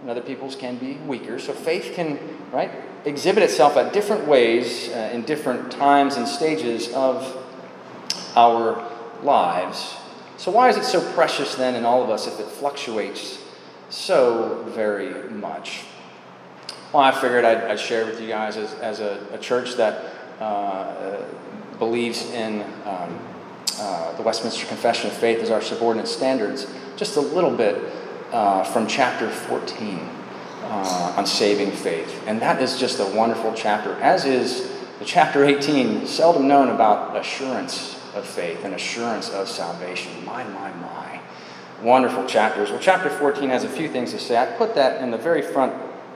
and 0.00 0.10
other 0.10 0.20
people's 0.20 0.54
can 0.54 0.76
be 0.76 0.94
weaker. 1.06 1.38
So 1.38 1.52
faith 1.52 1.92
can, 1.94 2.18
right, 2.52 2.70
exhibit 3.04 3.42
itself 3.42 3.76
at 3.76 3.92
different 3.92 4.26
ways 4.26 4.88
uh, 4.90 5.10
in 5.12 5.22
different 5.22 5.72
times 5.72 6.16
and 6.16 6.26
stages 6.26 6.92
of 6.94 7.36
our 8.36 8.90
lives. 9.22 9.96
So 10.36 10.52
why 10.52 10.68
is 10.68 10.76
it 10.76 10.84
so 10.84 11.00
precious 11.12 11.56
then 11.56 11.74
in 11.74 11.84
all 11.84 12.02
of 12.02 12.10
us 12.10 12.26
if 12.26 12.38
it 12.38 12.46
fluctuates 12.46 13.42
so 13.90 14.64
very 14.68 15.28
much? 15.30 15.82
Well, 16.92 17.02
I 17.02 17.10
figured 17.10 17.44
I'd, 17.44 17.64
I'd 17.64 17.80
share 17.80 18.06
with 18.06 18.20
you 18.20 18.28
guys 18.28 18.56
as, 18.56 18.72
as 18.74 19.00
a, 19.00 19.26
a 19.32 19.38
church 19.38 19.74
that 19.74 20.14
uh, 20.40 21.22
believes 21.78 22.30
in 22.30 22.62
um, 22.84 23.18
uh, 23.78 24.16
the 24.16 24.22
Westminster 24.22 24.66
Confession 24.66 25.10
of 25.10 25.16
Faith 25.16 25.40
as 25.40 25.50
our 25.50 25.60
subordinate 25.60 26.08
standards, 26.08 26.66
just 26.96 27.16
a 27.16 27.20
little 27.20 27.50
bit 27.50 27.76
uh, 28.32 28.64
from 28.64 28.86
chapter 28.86 29.30
14 29.30 29.98
uh, 30.62 31.14
on 31.16 31.26
saving 31.26 31.70
faith. 31.72 32.22
And 32.26 32.40
that 32.42 32.60
is 32.60 32.78
just 32.78 33.00
a 33.00 33.06
wonderful 33.16 33.52
chapter, 33.54 33.94
as 33.94 34.24
is 34.24 34.70
the 34.98 35.04
chapter 35.04 35.44
18, 35.44 36.06
seldom 36.06 36.48
known 36.48 36.68
about 36.68 37.16
assurance 37.16 37.94
of 38.14 38.26
faith 38.26 38.64
and 38.64 38.74
assurance 38.74 39.30
of 39.30 39.48
salvation. 39.48 40.24
My, 40.24 40.44
my, 40.44 40.72
my. 40.74 41.20
Wonderful 41.82 42.26
chapters. 42.26 42.70
Well, 42.70 42.80
chapter 42.80 43.08
14 43.08 43.50
has 43.50 43.62
a 43.62 43.68
few 43.68 43.88
things 43.88 44.10
to 44.12 44.18
say. 44.18 44.36
I 44.36 44.46
put 44.46 44.74
that 44.74 45.00
in 45.00 45.12
the 45.12 45.16
very 45.16 45.42
front 45.42 45.72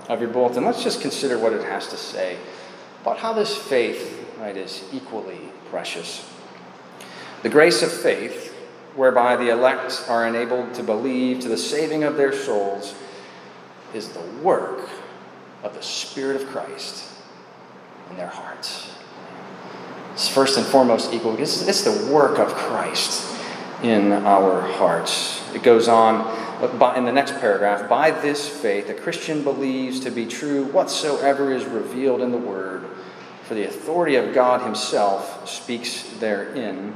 of 0.08 0.20
your 0.20 0.30
bulletin. 0.30 0.64
Let's 0.64 0.82
just 0.82 1.00
consider 1.00 1.38
what 1.38 1.52
it 1.52 1.62
has 1.62 1.86
to 1.88 1.96
say 1.96 2.36
about 3.02 3.18
how 3.18 3.32
this 3.32 3.56
faith 3.56 4.26
right, 4.38 4.56
is 4.56 4.84
equally 4.92 5.38
precious. 5.70 6.28
The 7.42 7.48
grace 7.48 7.82
of 7.82 7.92
faith 7.92 8.51
whereby 8.96 9.36
the 9.36 9.50
elect 9.50 10.04
are 10.08 10.26
enabled 10.26 10.74
to 10.74 10.82
believe 10.82 11.40
to 11.40 11.48
the 11.48 11.56
saving 11.56 12.04
of 12.04 12.16
their 12.16 12.32
souls, 12.32 12.94
is 13.94 14.08
the 14.10 14.20
work 14.42 14.88
of 15.62 15.74
the 15.74 15.82
Spirit 15.82 16.40
of 16.40 16.48
Christ 16.48 17.10
in 18.10 18.16
their 18.16 18.28
hearts. 18.28 18.90
It's 20.12 20.28
first 20.28 20.58
and 20.58 20.66
foremost 20.66 21.12
equal 21.12 21.32
because 21.32 21.66
it's 21.66 21.82
the 21.82 22.12
work 22.12 22.38
of 22.38 22.48
Christ 22.48 23.34
in 23.82 24.12
our 24.12 24.60
hearts. 24.60 25.42
It 25.54 25.62
goes 25.62 25.88
on 25.88 26.38
in 26.96 27.04
the 27.04 27.12
next 27.12 27.38
paragraph 27.40 27.88
by 27.88 28.10
this 28.10 28.48
faith, 28.48 28.88
a 28.88 28.94
Christian 28.94 29.42
believes 29.42 30.00
to 30.00 30.10
be 30.10 30.26
true 30.26 30.64
whatsoever 30.66 31.52
is 31.52 31.64
revealed 31.64 32.20
in 32.20 32.30
the 32.30 32.38
Word, 32.38 32.84
for 33.44 33.54
the 33.54 33.64
authority 33.64 34.14
of 34.16 34.32
God 34.32 34.62
Himself 34.62 35.48
speaks 35.48 36.02
therein 36.20 36.94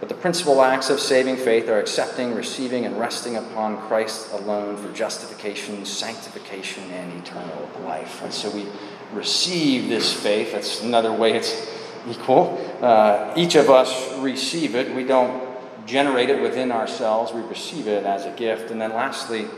but 0.00 0.08
the 0.08 0.14
principal 0.14 0.62
acts 0.62 0.88
of 0.88 0.98
saving 0.98 1.36
faith 1.36 1.68
are 1.68 1.78
accepting, 1.78 2.34
receiving, 2.34 2.86
and 2.86 2.98
resting 2.98 3.36
upon 3.36 3.76
Christ 3.86 4.32
alone 4.32 4.78
for 4.78 4.90
justification, 4.94 5.84
sanctification, 5.84 6.84
and 6.90 7.22
eternal 7.22 7.70
life. 7.84 8.22
And 8.24 8.32
so 8.32 8.50
we 8.50 8.66
receive 9.12 9.90
this 9.90 10.10
faith. 10.10 10.52
That's 10.52 10.80
another 10.80 11.12
way 11.12 11.34
it's 11.34 11.70
equal. 12.08 12.58
Uh, 12.80 13.34
each 13.36 13.56
of 13.56 13.68
us 13.68 14.16
receive 14.18 14.74
it. 14.74 14.94
We 14.94 15.04
don't 15.04 15.50
generate 15.86 16.30
it 16.30 16.40
within 16.40 16.72
ourselves, 16.72 17.32
we 17.32 17.42
receive 17.42 17.86
it 17.86 18.04
as 18.04 18.24
a 18.24 18.30
gift. 18.30 18.70
And 18.70 18.80
then 18.80 18.92
lastly, 18.94 19.48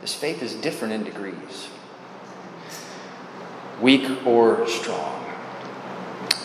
this 0.00 0.14
faith 0.14 0.42
is 0.42 0.54
different 0.54 0.94
in 0.94 1.04
degrees 1.04 1.68
weak 3.80 4.26
or 4.26 4.66
strong. 4.66 5.22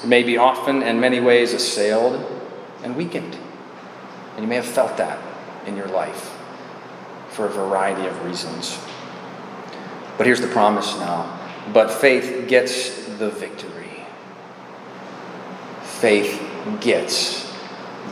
It 0.03 0.07
may 0.07 0.23
be 0.23 0.37
often 0.37 0.83
and 0.83 0.99
many 0.99 1.21
ways 1.21 1.53
assailed 1.53 2.40
and 2.83 2.95
weakened. 2.95 3.35
And 4.35 4.43
you 4.43 4.47
may 4.47 4.55
have 4.55 4.65
felt 4.65 4.97
that 4.97 5.19
in 5.65 5.75
your 5.75 5.87
life 5.87 6.37
for 7.29 7.45
a 7.45 7.49
variety 7.49 8.07
of 8.07 8.25
reasons. 8.25 8.77
But 10.17 10.25
here's 10.25 10.41
the 10.41 10.47
promise 10.47 10.97
now. 10.97 11.39
But 11.73 11.91
faith 11.91 12.47
gets 12.47 13.05
the 13.17 13.29
victory. 13.29 14.05
Faith 15.83 16.41
gets 16.81 17.51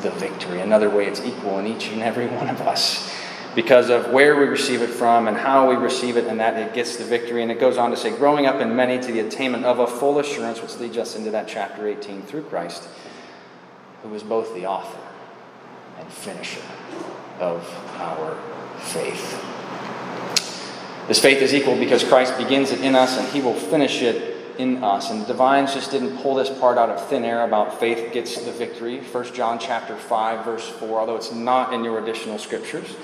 the 0.02 0.12
victory. 0.12 0.62
Another 0.62 0.90
way 0.90 1.08
it's 1.08 1.22
equal 1.22 1.60
in 1.60 1.68
each 1.68 1.90
and 1.90 2.02
every 2.02 2.28
one 2.28 2.50
of 2.50 2.62
us 2.62 3.14
because 3.56 3.90
of 3.90 4.12
where 4.12 4.40
we 4.40 4.46
receive 4.46 4.82
it 4.82 4.90
from 4.90 5.28
and 5.28 5.36
how 5.36 5.68
we 5.68 5.76
receive 5.76 6.16
it, 6.16 6.26
and 6.26 6.40
that 6.40 6.56
it 6.56 6.74
gets 6.74 6.98
the 6.98 7.04
victory. 7.04 7.42
And 7.42 7.52
it 7.52 7.60
goes 7.60 7.78
on 7.78 7.90
to 7.90 7.98
say, 7.98 8.16
growing 8.16 8.46
up 8.46 8.62
in 8.62 8.76
many 8.76 9.00
to 9.00 9.12
the 9.12 9.22
attainment 9.22 9.66
of 9.66 9.80
a 9.80 9.88
full 9.88 10.20
assurance, 10.20 10.62
which 10.62 10.78
leads 10.78 10.98
us 10.98 11.16
into 11.16 11.32
that 11.32 11.48
chapter 11.48 11.88
18 11.88 12.22
through 12.22 12.44
Christ 12.44 12.88
who 14.04 14.14
is 14.14 14.24
both 14.24 14.54
the 14.54 14.66
author 14.66 15.00
and 16.00 16.08
finisher 16.10 16.62
of 17.40 17.64
our 17.98 18.38
faith. 18.80 19.46
This 21.08 21.20
faith 21.20 21.42
is 21.42 21.54
equal 21.54 21.78
because 21.78 22.04
Christ 22.04 22.38
begins 22.38 22.72
it 22.72 22.82
in 22.82 22.96
us 22.96 23.18
and 23.18 23.28
he 23.30 23.42
will 23.42 23.56
finish 23.56 24.02
it 24.02 24.58
in 24.60 24.84
us. 24.84 25.10
And 25.10 25.22
the 25.22 25.26
divines 25.26 25.74
just 25.74 25.92
didn't 25.92 26.18
pull 26.18 26.36
this 26.36 26.50
part 26.60 26.78
out 26.78 26.90
of 26.90 27.04
thin 27.08 27.24
air 27.24 27.44
about 27.44 27.80
faith 27.80 28.14
gets 28.14 28.44
the 28.44 28.52
victory. 28.52 29.00
1 29.00 29.34
John 29.34 29.58
chapter 29.58 29.96
5 29.96 30.46
verse 30.46 30.70
4, 30.70 31.00
although 31.00 31.16
it's 31.16 31.32
not 31.32 31.74
in 31.74 31.84
your 31.84 32.00
additional 32.00 32.38
scriptures. 32.38 32.96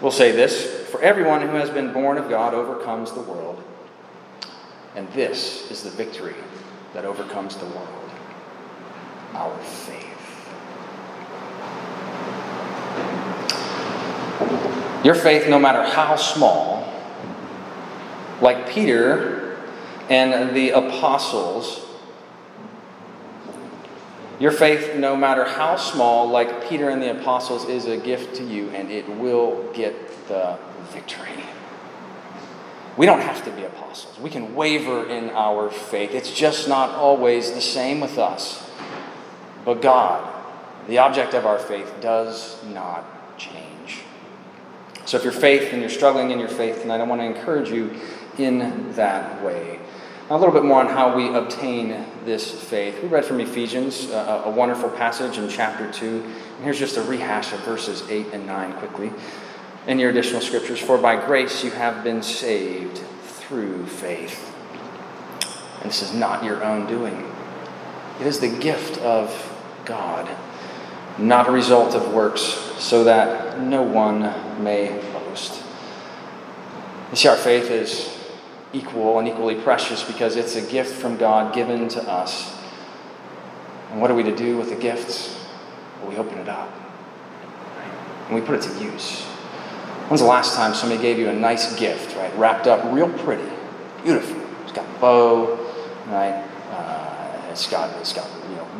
We'll 0.00 0.12
say 0.12 0.30
this, 0.30 0.86
for 0.90 1.00
everyone 1.00 1.40
who 1.40 1.54
has 1.54 1.70
been 1.70 1.92
born 1.92 2.18
of 2.18 2.28
God 2.28 2.52
overcomes 2.52 3.12
the 3.12 3.22
world. 3.22 3.62
And 4.94 5.10
this 5.12 5.70
is 5.70 5.82
the 5.82 5.90
victory 5.90 6.34
that 6.92 7.04
overcomes 7.04 7.56
the 7.56 7.66
world 7.66 8.05
our 9.36 9.56
faith. 9.58 10.04
Your 15.04 15.14
faith, 15.14 15.48
no 15.48 15.58
matter 15.58 15.84
how 15.84 16.16
small, 16.16 16.92
like 18.40 18.68
Peter 18.68 19.56
and 20.08 20.56
the 20.56 20.70
apostles, 20.70 21.82
your 24.38 24.52
faith, 24.52 24.96
no 24.96 25.16
matter 25.16 25.44
how 25.44 25.76
small, 25.76 26.28
like 26.28 26.68
Peter 26.68 26.90
and 26.90 27.00
the 27.00 27.18
apostles, 27.18 27.66
is 27.66 27.86
a 27.86 27.96
gift 27.96 28.36
to 28.36 28.44
you 28.44 28.68
and 28.70 28.90
it 28.90 29.08
will 29.08 29.72
get 29.72 29.94
the 30.28 30.58
victory. 30.92 31.44
We 32.96 33.06
don't 33.06 33.20
have 33.20 33.44
to 33.44 33.50
be 33.50 33.64
apostles. 33.64 34.18
We 34.18 34.30
can 34.30 34.54
waver 34.54 35.06
in 35.06 35.30
our 35.30 35.70
faith. 35.70 36.14
It's 36.14 36.32
just 36.32 36.68
not 36.68 36.90
always 36.90 37.52
the 37.52 37.60
same 37.60 38.00
with 38.00 38.18
us. 38.18 38.65
But 39.66 39.82
God, 39.82 40.32
the 40.86 40.98
object 40.98 41.34
of 41.34 41.44
our 41.44 41.58
faith, 41.58 41.92
does 42.00 42.64
not 42.66 43.04
change. 43.36 43.98
So 45.04 45.18
if 45.18 45.24
your 45.24 45.32
faith 45.32 45.72
and 45.72 45.80
you're 45.80 45.90
struggling 45.90 46.30
in 46.30 46.38
your 46.38 46.48
faith 46.48 46.80
tonight, 46.80 47.00
I 47.00 47.02
want 47.02 47.20
to 47.20 47.26
encourage 47.26 47.68
you 47.68 47.94
in 48.38 48.92
that 48.92 49.42
way. 49.42 49.80
Now, 50.30 50.36
a 50.36 50.38
little 50.38 50.54
bit 50.54 50.64
more 50.64 50.80
on 50.80 50.88
how 50.88 51.16
we 51.16 51.34
obtain 51.34 52.04
this 52.24 52.50
faith. 52.50 53.00
We 53.02 53.08
read 53.08 53.24
from 53.24 53.40
Ephesians, 53.40 54.10
uh, 54.10 54.42
a 54.44 54.50
wonderful 54.50 54.88
passage 54.90 55.36
in 55.36 55.48
chapter 55.48 55.90
2. 55.90 56.06
And 56.06 56.64
here's 56.64 56.78
just 56.78 56.96
a 56.96 57.02
rehash 57.02 57.52
of 57.52 57.60
verses 57.60 58.08
8 58.08 58.28
and 58.32 58.46
9 58.46 58.72
quickly 58.74 59.12
in 59.88 59.98
your 59.98 60.10
additional 60.10 60.40
scriptures. 60.40 60.78
For 60.78 60.96
by 60.96 61.24
grace 61.26 61.64
you 61.64 61.72
have 61.72 62.04
been 62.04 62.22
saved 62.22 62.98
through 63.22 63.86
faith. 63.86 64.52
And 65.80 65.90
this 65.90 66.02
is 66.02 66.12
not 66.14 66.44
your 66.44 66.62
own 66.62 66.86
doing, 66.86 67.32
it 68.20 68.26
is 68.26 68.38
the 68.38 68.48
gift 68.48 68.98
of 68.98 69.52
God, 69.86 70.28
not 71.18 71.48
a 71.48 71.50
result 71.50 71.94
of 71.94 72.12
works, 72.12 72.42
so 72.78 73.04
that 73.04 73.60
no 73.60 73.82
one 73.82 74.20
may 74.62 74.88
boast. 75.12 75.62
You 77.10 77.16
see, 77.16 77.28
our 77.28 77.36
faith 77.36 77.70
is 77.70 78.12
equal 78.72 79.18
and 79.18 79.28
equally 79.28 79.54
precious 79.54 80.02
because 80.02 80.36
it's 80.36 80.56
a 80.56 80.62
gift 80.62 80.94
from 80.94 81.16
God 81.16 81.54
given 81.54 81.88
to 81.88 82.02
us. 82.02 82.54
And 83.90 84.00
what 84.00 84.10
are 84.10 84.14
we 84.14 84.24
to 84.24 84.34
do 84.34 84.58
with 84.58 84.68
the 84.70 84.76
gifts? 84.76 85.46
Well, 86.00 86.10
we 86.10 86.16
open 86.16 86.38
it 86.38 86.48
up 86.48 86.70
and 88.26 88.34
we 88.34 88.40
put 88.40 88.56
it 88.56 88.62
to 88.62 88.84
use. 88.84 89.22
When's 90.08 90.20
the 90.20 90.26
last 90.26 90.54
time 90.54 90.74
somebody 90.74 91.00
gave 91.00 91.18
you 91.18 91.28
a 91.28 91.32
nice 91.32 91.74
gift, 91.76 92.16
right? 92.16 92.36
Wrapped 92.36 92.66
up 92.66 92.92
real 92.92 93.08
pretty, 93.08 93.48
beautiful. 94.04 94.40
It's 94.62 94.72
got 94.72 94.84
a 94.84 95.00
bow, 95.00 95.58
right? 96.08 96.44
Uh, 96.70 97.05
it's 97.56 97.70
got 97.70 97.98
it's 98.00 98.12
got 98.12 98.28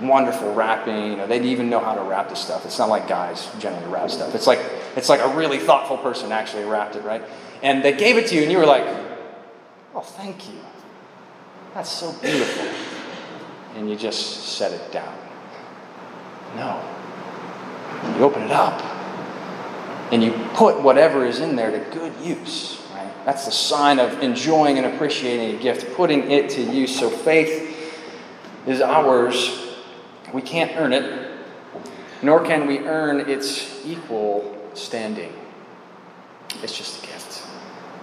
wonderful 0.03 0.53
wrapping. 0.53 1.13
You 1.13 1.17
know, 1.17 1.27
they 1.27 1.43
even 1.43 1.71
know 1.71 1.81
how 1.81 1.95
to 1.95 2.03
wrap 2.03 2.29
this 2.29 2.41
stuff. 2.41 2.67
It's 2.67 2.79
not 2.79 2.91
like 2.91 3.09
guys 3.09 3.49
generally 3.59 3.87
wrap 3.87 4.11
stuff. 4.11 4.35
It's 4.35 4.47
like 4.47 4.61
it's 4.97 5.09
like 5.09 5.21
a 5.21 5.35
really 5.35 5.59
thoughtful 5.59 5.97
person 5.97 6.31
actually 6.31 6.65
wrapped 6.65 6.95
it, 6.97 7.03
right? 7.05 7.23
And 7.63 7.83
they 7.83 7.97
gave 7.97 8.19
it 8.19 8.27
to 8.29 8.35
you, 8.35 8.43
and 8.43 8.53
you 8.53 8.59
were 8.59 8.67
like, 8.67 8.85
Oh, 9.97 10.03
thank 10.03 10.47
you. 10.47 10.59
That's 11.73 11.91
so 11.91 12.13
beautiful. 12.21 12.69
And 13.77 13.89
you 13.89 13.97
just 13.97 14.57
set 14.59 14.73
it 14.73 14.93
down. 14.93 15.17
No. 16.55 16.83
You 18.19 18.25
open 18.25 18.43
it 18.43 18.51
up 18.51 18.79
and 20.13 20.23
you 20.23 20.33
put 20.53 20.83
whatever 20.83 21.25
is 21.25 21.41
in 21.41 21.57
there 21.57 21.71
to 21.71 21.79
good 21.99 22.13
use. 22.23 22.79
Right? 22.95 23.11
That's 23.25 23.47
the 23.47 23.51
sign 23.51 23.99
of 23.99 24.23
enjoying 24.23 24.77
and 24.77 24.87
appreciating 24.87 25.57
a 25.57 25.63
gift, 25.63 25.95
putting 25.95 26.31
it 26.31 26.51
to 26.51 26.63
use. 26.63 26.95
So 26.95 27.09
faith 27.09 27.66
is 28.67 28.81
ours. 28.81 29.75
We 30.33 30.43
can't 30.43 30.73
earn 30.77 30.93
it, 30.93 31.31
nor 32.23 32.45
can 32.45 32.67
we 32.67 32.81
earn 32.81 33.29
its 33.31 33.85
equal 33.87 34.71
standing. 34.75 35.33
It's 36.63 36.77
just 36.77 37.03
a 37.03 37.07
gift. 37.07 37.47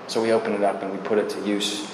So 0.08 0.22
we 0.22 0.32
open 0.32 0.54
it 0.54 0.64
up 0.64 0.82
and 0.82 0.92
we 0.92 0.98
put 1.00 1.18
it 1.18 1.30
to 1.32 1.42
use. 1.46 1.90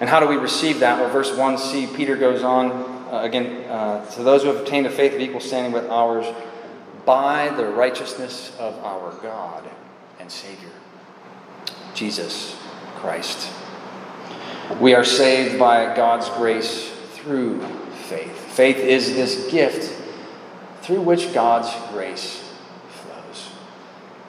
And 0.00 0.08
how 0.08 0.20
do 0.20 0.26
we 0.26 0.36
receive 0.36 0.80
that? 0.80 0.98
Well, 0.98 1.10
verse 1.10 1.30
1c, 1.30 1.94
Peter 1.94 2.16
goes 2.16 2.42
on 2.42 2.72
uh, 3.12 3.20
again 3.22 3.68
uh, 3.70 4.04
to 4.12 4.22
those 4.22 4.42
who 4.42 4.48
have 4.48 4.58
obtained 4.58 4.86
a 4.86 4.90
faith 4.90 5.14
of 5.14 5.20
equal 5.20 5.40
standing 5.40 5.72
with 5.72 5.88
ours 5.88 6.26
by 7.04 7.50
the 7.50 7.66
righteousness 7.66 8.56
of 8.58 8.78
our 8.84 9.12
God 9.22 9.64
and 10.18 10.30
Savior, 10.30 10.70
Jesus 11.94 12.56
Christ. 12.96 13.50
We 14.80 14.94
are 14.94 15.04
saved 15.04 15.58
by 15.58 15.94
God's 15.94 16.28
grace 16.30 16.90
through 17.14 17.60
faith. 18.12 18.36
Faith 18.52 18.76
is 18.76 19.14
this 19.14 19.50
gift 19.50 19.98
through 20.82 21.00
which 21.00 21.32
God's 21.32 21.72
grace 21.92 22.52
flows. 22.88 23.50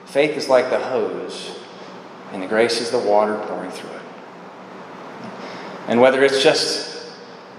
Faith 0.06 0.36
is 0.36 0.48
like 0.48 0.70
the 0.70 0.78
hose, 0.78 1.58
and 2.32 2.42
the 2.42 2.46
grace 2.46 2.80
is 2.80 2.90
the 2.90 2.98
water 2.98 3.36
pouring 3.46 3.70
through 3.70 3.90
it. 3.90 4.02
And 5.88 6.00
whether 6.00 6.22
it's 6.22 6.42
just 6.42 7.12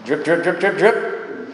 drip, 0.06 0.24
drip, 0.24 0.44
drip, 0.44 0.60
drip, 0.60 0.78
drip, 0.78 1.50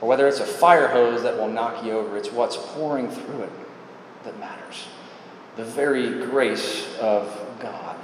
or 0.00 0.08
whether 0.08 0.26
it's 0.26 0.40
a 0.40 0.46
fire 0.46 0.88
hose 0.88 1.22
that 1.22 1.36
will 1.36 1.48
knock 1.48 1.84
you 1.84 1.92
over, 1.92 2.16
it's 2.16 2.32
what's 2.32 2.56
pouring 2.56 3.10
through 3.10 3.42
it 3.42 3.52
that 4.24 4.38
matters. 4.38 4.86
The 5.56 5.64
very 5.64 6.24
grace 6.26 6.86
of 6.98 7.28
God. 7.60 7.96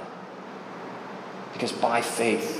Because 1.53 1.71
by 1.71 2.01
faith, 2.01 2.56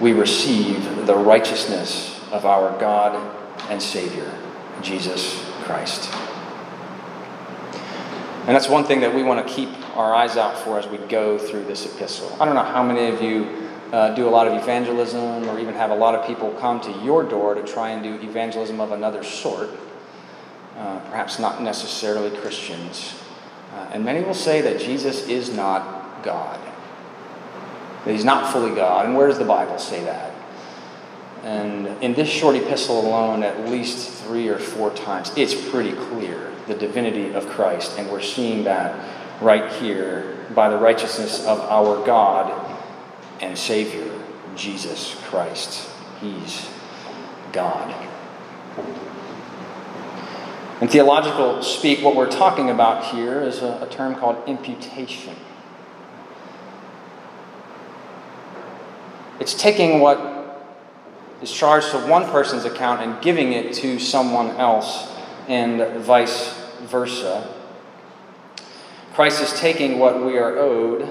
we 0.00 0.12
receive 0.12 1.06
the 1.06 1.14
righteousness 1.14 2.20
of 2.30 2.44
our 2.46 2.78
God 2.80 3.14
and 3.70 3.80
Savior, 3.80 4.30
Jesus 4.82 5.40
Christ. 5.62 6.12
And 8.46 8.54
that's 8.54 8.68
one 8.68 8.84
thing 8.84 9.00
that 9.00 9.14
we 9.14 9.22
want 9.22 9.46
to 9.46 9.54
keep 9.54 9.70
our 9.96 10.14
eyes 10.14 10.36
out 10.36 10.58
for 10.58 10.78
as 10.78 10.86
we 10.86 10.98
go 10.98 11.38
through 11.38 11.64
this 11.64 11.86
epistle. 11.86 12.30
I 12.40 12.44
don't 12.44 12.54
know 12.54 12.62
how 12.62 12.82
many 12.82 13.06
of 13.08 13.22
you 13.22 13.68
uh, 13.90 14.14
do 14.14 14.28
a 14.28 14.30
lot 14.30 14.46
of 14.46 14.60
evangelism 14.60 15.48
or 15.48 15.58
even 15.58 15.72
have 15.74 15.90
a 15.90 15.94
lot 15.94 16.14
of 16.14 16.26
people 16.26 16.50
come 16.60 16.80
to 16.80 16.90
your 17.04 17.22
door 17.22 17.54
to 17.54 17.62
try 17.62 17.90
and 17.90 18.02
do 18.02 18.28
evangelism 18.28 18.80
of 18.80 18.92
another 18.92 19.22
sort, 19.22 19.70
uh, 20.76 20.98
perhaps 21.10 21.38
not 21.38 21.62
necessarily 21.62 22.36
Christians. 22.38 23.14
Uh, 23.72 23.90
and 23.92 24.04
many 24.04 24.22
will 24.22 24.34
say 24.34 24.60
that 24.60 24.78
Jesus 24.78 25.28
is 25.28 25.54
not 25.54 26.22
God, 26.22 26.60
that 28.04 28.12
he's 28.12 28.24
not 28.24 28.52
fully 28.52 28.74
God. 28.74 29.06
And 29.06 29.16
where 29.16 29.28
does 29.28 29.38
the 29.38 29.44
Bible 29.44 29.78
say 29.78 30.04
that? 30.04 30.34
And 31.42 31.86
in 32.02 32.14
this 32.14 32.28
short 32.28 32.56
epistle 32.56 33.06
alone, 33.06 33.42
at 33.42 33.68
least 33.68 34.08
three 34.24 34.48
or 34.48 34.58
four 34.58 34.90
times, 34.90 35.30
it's 35.36 35.54
pretty 35.70 35.92
clear 35.92 36.50
the 36.66 36.74
divinity 36.74 37.34
of 37.34 37.46
Christ. 37.48 37.98
And 37.98 38.10
we're 38.10 38.22
seeing 38.22 38.64
that 38.64 39.42
right 39.42 39.70
here 39.72 40.36
by 40.54 40.70
the 40.70 40.76
righteousness 40.76 41.44
of 41.44 41.60
our 41.60 42.04
God 42.06 42.78
and 43.40 43.58
Savior, 43.58 44.10
Jesus 44.56 45.20
Christ. 45.26 45.90
He's 46.20 46.68
God. 47.52 47.94
In 50.80 50.88
theological 50.88 51.62
speak, 51.62 52.02
what 52.02 52.16
we're 52.16 52.30
talking 52.30 52.70
about 52.70 53.14
here 53.14 53.40
is 53.40 53.62
a, 53.62 53.80
a 53.82 53.88
term 53.90 54.14
called 54.14 54.48
imputation. 54.48 55.36
It's 59.40 59.54
taking 59.54 60.00
what 60.00 60.34
is 61.42 61.52
charged 61.52 61.90
to 61.90 61.98
one 61.98 62.24
person's 62.30 62.64
account 62.64 63.02
and 63.02 63.20
giving 63.22 63.52
it 63.52 63.74
to 63.74 63.98
someone 63.98 64.50
else, 64.56 65.12
and 65.48 66.02
vice 66.02 66.54
versa. 66.82 67.52
Christ 69.14 69.42
is 69.42 69.52
taking 69.60 69.98
what 69.98 70.24
we 70.24 70.38
are 70.38 70.58
owed 70.58 71.08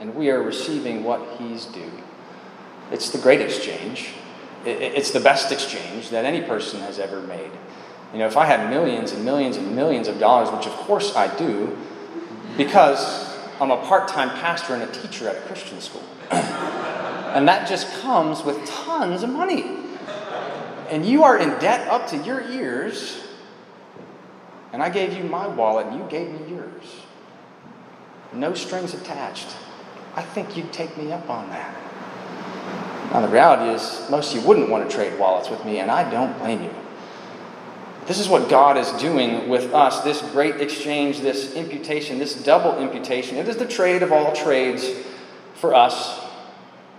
and 0.00 0.14
we 0.14 0.30
are 0.30 0.42
receiving 0.42 1.04
what 1.04 1.20
He's 1.38 1.66
due. 1.66 1.92
It's 2.90 3.10
the 3.10 3.18
great 3.18 3.40
exchange. 3.40 4.10
It's 4.64 5.10
the 5.10 5.20
best 5.20 5.52
exchange 5.52 6.10
that 6.10 6.24
any 6.24 6.42
person 6.42 6.80
has 6.80 6.98
ever 6.98 7.20
made. 7.20 7.50
You 8.12 8.18
know, 8.18 8.26
if 8.26 8.36
I 8.36 8.46
had 8.46 8.68
millions 8.68 9.12
and 9.12 9.24
millions 9.24 9.56
and 9.56 9.74
millions 9.74 10.08
of 10.08 10.18
dollars, 10.18 10.50
which 10.50 10.66
of 10.66 10.72
course 10.72 11.14
I 11.16 11.34
do, 11.36 11.76
because 12.56 13.32
I'm 13.60 13.70
a 13.70 13.78
part 13.78 14.08
time 14.08 14.30
pastor 14.30 14.74
and 14.74 14.82
a 14.82 14.92
teacher 14.92 15.28
at 15.28 15.36
a 15.36 15.40
Christian 15.40 15.80
school. 15.80 16.02
and 17.34 17.48
that 17.48 17.68
just 17.68 18.00
comes 18.00 18.42
with 18.42 18.64
tons 18.66 19.22
of 19.22 19.30
money. 19.30 19.64
And 20.90 21.06
you 21.06 21.24
are 21.24 21.38
in 21.38 21.50
debt 21.58 21.88
up 21.88 22.06
to 22.08 22.18
your 22.18 22.42
ears, 22.50 23.26
and 24.72 24.82
I 24.82 24.90
gave 24.90 25.14
you 25.14 25.24
my 25.24 25.46
wallet 25.46 25.86
and 25.86 25.98
you 25.98 26.06
gave 26.08 26.28
me 26.30 26.54
yours. 26.54 27.02
No 28.32 28.54
strings 28.54 28.94
attached. 28.94 29.48
I 30.14 30.22
think 30.22 30.56
you'd 30.56 30.72
take 30.72 30.96
me 30.96 31.12
up 31.12 31.28
on 31.28 31.48
that. 31.50 31.74
Now, 33.12 33.20
the 33.20 33.28
reality 33.28 33.70
is, 33.70 34.06
most 34.10 34.34
of 34.34 34.40
you 34.40 34.48
wouldn't 34.48 34.70
want 34.70 34.88
to 34.88 34.94
trade 34.94 35.18
wallets 35.18 35.50
with 35.50 35.64
me, 35.66 35.80
and 35.80 35.90
I 35.90 36.10
don't 36.10 36.38
blame 36.38 36.62
you. 36.62 36.70
This 38.06 38.18
is 38.18 38.28
what 38.28 38.48
God 38.48 38.76
is 38.78 38.90
doing 38.92 39.48
with 39.48 39.74
us 39.74 40.00
this 40.00 40.22
great 40.32 40.60
exchange, 40.60 41.20
this 41.20 41.54
imputation, 41.54 42.18
this 42.18 42.34
double 42.42 42.78
imputation. 42.78 43.36
It 43.36 43.48
is 43.48 43.58
the 43.58 43.66
trade 43.66 44.02
of 44.02 44.12
all 44.12 44.32
trades 44.32 44.90
for 45.54 45.74
us. 45.74 46.21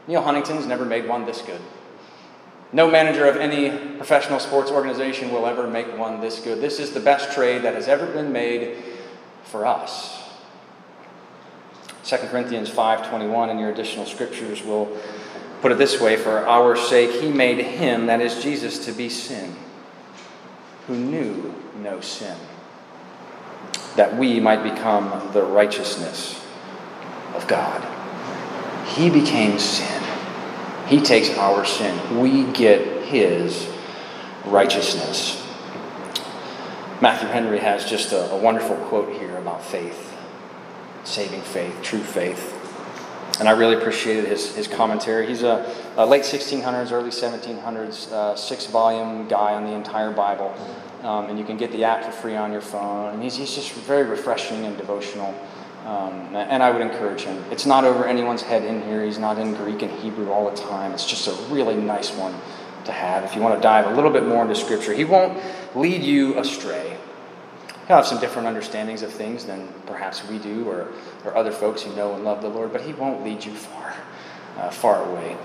Neal 0.07 0.21
Huntington's 0.21 0.65
never 0.65 0.85
made 0.85 1.07
one 1.07 1.25
this 1.25 1.41
good. 1.41 1.61
No 2.71 2.89
manager 2.89 3.25
of 3.25 3.37
any 3.37 3.69
professional 3.97 4.39
sports 4.39 4.71
organization 4.71 5.31
will 5.31 5.45
ever 5.45 5.67
make 5.67 5.97
one 5.97 6.21
this 6.21 6.39
good. 6.39 6.59
This 6.59 6.79
is 6.79 6.91
the 6.91 6.99
best 6.99 7.31
trade 7.31 7.61
that 7.61 7.75
has 7.75 7.87
ever 7.87 8.07
been 8.07 8.31
made 8.31 8.77
for 9.43 9.65
us. 9.65 10.19
2 12.03 12.17
Corinthians 12.29 12.69
5:21 12.69 13.49
in 13.49 13.59
your 13.59 13.69
additional 13.69 14.05
scriptures 14.05 14.63
will 14.63 14.97
put 15.61 15.71
it 15.71 15.77
this 15.77 16.01
way, 16.01 16.17
for 16.17 16.45
our 16.47 16.75
sake 16.75 17.11
he 17.21 17.29
made 17.31 17.59
him, 17.59 18.07
that 18.07 18.19
is 18.19 18.43
Jesus, 18.43 18.83
to 18.85 18.91
be 18.91 19.07
sin, 19.07 19.55
who 20.87 20.95
knew 20.95 21.53
no 21.81 22.01
sin, 22.01 22.35
that 23.95 24.17
we 24.17 24.41
might 24.41 24.63
become 24.63 25.29
the 25.31 25.43
righteousness 25.43 26.43
of 27.35 27.47
God. 27.47 27.81
He 28.85 29.09
became 29.09 29.59
sin. 29.59 30.03
He 30.87 31.01
takes 31.01 31.29
our 31.37 31.65
sin. 31.65 32.19
We 32.19 32.51
get 32.51 33.05
his 33.05 33.69
righteousness. 34.45 35.39
Matthew 37.01 37.27
Henry 37.29 37.59
has 37.59 37.89
just 37.89 38.11
a, 38.11 38.31
a 38.31 38.37
wonderful 38.37 38.75
quote 38.75 39.11
here 39.13 39.37
about 39.37 39.63
faith 39.63 40.13
saving 41.03 41.41
faith, 41.41 41.81
true 41.81 41.99
faith. 41.99 42.59
And 43.39 43.49
I 43.49 43.51
really 43.51 43.75
appreciated 43.75 44.25
his, 44.25 44.55
his 44.55 44.67
commentary. 44.67 45.25
He's 45.27 45.43
a, 45.43 45.75
a 45.97 46.05
late 46.05 46.21
1600s, 46.21 46.91
early 46.91 47.09
1700s, 47.09 48.11
uh, 48.11 48.35
six 48.35 48.67
volume 48.67 49.27
guy 49.27 49.53
on 49.53 49.65
the 49.65 49.73
entire 49.73 50.11
Bible. 50.11 50.55
Um, 51.01 51.25
and 51.25 51.37
you 51.37 51.43
can 51.43 51.57
get 51.57 51.71
the 51.71 51.83
app 51.83 52.05
for 52.05 52.11
free 52.11 52.35
on 52.35 52.51
your 52.51 52.61
phone. 52.61 53.13
And 53.13 53.23
he's, 53.23 53.35
he's 53.35 53.53
just 53.53 53.71
very 53.71 54.03
refreshing 54.03 54.65
and 54.65 54.77
devotional. 54.77 55.33
Um, 55.85 56.33
and 56.33 56.63
I 56.63 56.71
would 56.71 56.81
encourage 56.81 57.21
him. 57.21 57.43
It's 57.51 57.65
not 57.65 57.83
over 57.83 58.05
anyone's 58.05 58.41
head 58.41 58.63
in 58.63 58.81
here. 58.83 59.03
He's 59.03 59.19
not 59.19 59.37
in 59.37 59.53
Greek 59.53 59.81
and 59.81 59.91
Hebrew 59.91 60.31
all 60.31 60.49
the 60.49 60.55
time. 60.55 60.93
It's 60.93 61.05
just 61.05 61.27
a 61.27 61.33
really 61.53 61.75
nice 61.75 62.11
one 62.11 62.33
to 62.85 62.91
have 62.91 63.23
if 63.25 63.35
you 63.35 63.41
want 63.41 63.55
to 63.55 63.61
dive 63.61 63.87
a 63.87 63.93
little 63.93 64.09
bit 64.09 64.25
more 64.25 64.43
into 64.43 64.55
Scripture. 64.55 64.93
He 64.93 65.03
won't 65.03 65.37
lead 65.75 66.01
you 66.01 66.39
astray. 66.39 66.97
He'll 67.87 67.97
have 67.97 68.07
some 68.07 68.21
different 68.21 68.47
understandings 68.47 69.01
of 69.01 69.11
things 69.11 69.45
than 69.45 69.67
perhaps 69.85 70.25
we 70.29 70.37
do 70.37 70.69
or, 70.69 70.87
or 71.25 71.35
other 71.35 71.51
folks 71.51 71.81
who 71.81 71.93
know 71.95 72.13
and 72.13 72.23
love 72.23 72.41
the 72.41 72.47
Lord, 72.47 72.71
but 72.71 72.81
he 72.81 72.93
won't 72.93 73.23
lead 73.23 73.43
you 73.43 73.53
far, 73.53 73.93
uh, 74.57 74.69
far 74.69 75.03
away. 75.11 75.35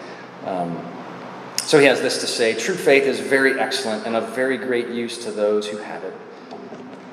Um, 0.44 0.80
so 1.62 1.80
he 1.80 1.86
has 1.86 2.00
this 2.00 2.20
to 2.20 2.28
say 2.28 2.54
True 2.54 2.76
faith 2.76 3.04
is 3.04 3.18
very 3.18 3.58
excellent 3.58 4.06
and 4.06 4.14
of 4.14 4.34
very 4.36 4.56
great 4.56 4.88
use 4.88 5.24
to 5.24 5.32
those 5.32 5.66
who 5.66 5.78
have 5.78 6.04
it. 6.04 6.14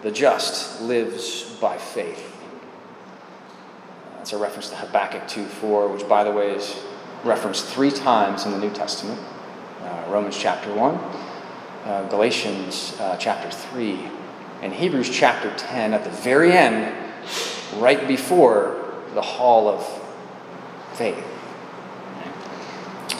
The 0.03 0.11
just 0.11 0.79
lives 0.81 1.57
by 1.59 1.77
faith. 1.77 2.34
That's 4.25 4.33
a 4.33 4.37
reference 4.39 4.69
to 4.69 4.75
Habakkuk 4.77 5.27
2 5.27 5.45
4, 5.45 5.87
which, 5.87 6.09
by 6.09 6.23
the 6.23 6.31
way, 6.31 6.55
is 6.55 6.75
referenced 7.23 7.63
three 7.67 7.91
times 7.91 8.43
in 8.43 8.51
the 8.53 8.57
New 8.57 8.71
Testament 8.71 9.21
uh, 9.83 10.05
Romans 10.09 10.35
chapter 10.35 10.73
1, 10.73 10.95
uh, 10.95 12.07
Galatians 12.09 12.97
uh, 12.99 13.17
chapter 13.17 13.51
3, 13.51 13.99
and 14.63 14.73
Hebrews 14.73 15.11
chapter 15.11 15.55
10, 15.55 15.93
at 15.93 16.03
the 16.03 16.09
very 16.09 16.53
end, 16.53 16.91
right 17.75 18.07
before 18.07 18.95
the 19.13 19.21
hall 19.21 19.67
of 19.67 19.85
faith. 20.93 21.23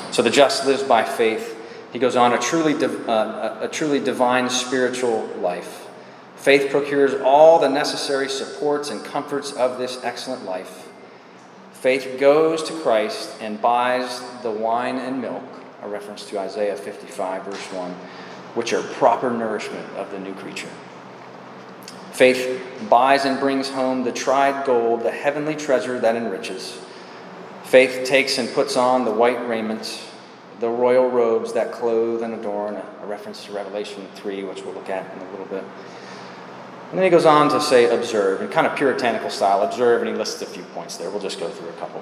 So 0.09 0.23
the 0.23 0.31
just 0.31 0.65
lives 0.65 0.81
by 0.81 1.03
faith. 1.03 1.55
He 1.93 1.99
goes 1.99 2.15
on 2.15 2.33
a 2.33 2.39
truly, 2.39 2.83
uh, 2.83 3.59
a 3.61 3.69
truly 3.71 3.99
divine 3.99 4.49
spiritual 4.49 5.27
life. 5.37 5.87
Faith 6.35 6.71
procures 6.71 7.13
all 7.23 7.59
the 7.59 7.69
necessary 7.69 8.27
supports 8.27 8.89
and 8.89 9.05
comforts 9.05 9.53
of 9.53 9.77
this 9.77 10.03
excellent 10.03 10.45
life. 10.45 10.84
Faith 11.85 12.19
goes 12.19 12.63
to 12.63 12.73
Christ 12.79 13.29
and 13.41 13.61
buys 13.61 14.19
the 14.41 14.49
wine 14.49 14.97
and 14.97 15.21
milk, 15.21 15.43
a 15.83 15.87
reference 15.87 16.27
to 16.29 16.39
Isaiah 16.39 16.75
55, 16.75 17.45
verse 17.45 17.71
1, 17.71 17.91
which 18.55 18.73
are 18.73 18.81
proper 18.81 19.29
nourishment 19.29 19.87
of 19.95 20.09
the 20.09 20.17
new 20.17 20.33
creature. 20.33 20.71
Faith 22.11 22.59
buys 22.89 23.25
and 23.25 23.39
brings 23.39 23.69
home 23.69 24.03
the 24.03 24.11
tried 24.11 24.65
gold, 24.65 25.03
the 25.03 25.11
heavenly 25.11 25.53
treasure 25.53 25.99
that 25.99 26.15
enriches. 26.15 26.75
Faith 27.65 28.03
takes 28.03 28.39
and 28.39 28.49
puts 28.49 28.75
on 28.75 29.05
the 29.05 29.11
white 29.11 29.47
raiment, 29.47 30.01
the 30.59 30.69
royal 30.69 31.07
robes 31.07 31.53
that 31.53 31.71
clothe 31.71 32.23
and 32.23 32.33
adorn, 32.33 32.81
a 33.03 33.05
reference 33.05 33.45
to 33.45 33.51
Revelation 33.51 34.07
3, 34.15 34.43
which 34.43 34.63
we'll 34.63 34.73
look 34.73 34.89
at 34.89 35.15
in 35.15 35.21
a 35.21 35.29
little 35.29 35.45
bit. 35.45 35.63
And 36.89 36.97
then 36.97 37.03
he 37.03 37.09
goes 37.09 37.25
on 37.25 37.49
to 37.49 37.59
say, 37.59 37.89
observe, 37.89 38.41
in 38.41 38.47
kind 38.49 38.67
of 38.67 38.75
puritanical 38.77 39.29
style, 39.29 39.63
observe, 39.63 40.01
and 40.01 40.09
he 40.09 40.15
lists 40.15 40.41
a 40.41 40.45
few 40.45 40.63
points 40.63 40.97
there. 40.97 41.09
We'll 41.09 41.19
just 41.19 41.39
go 41.39 41.49
through 41.49 41.69
a 41.69 41.73
couple. 41.73 42.01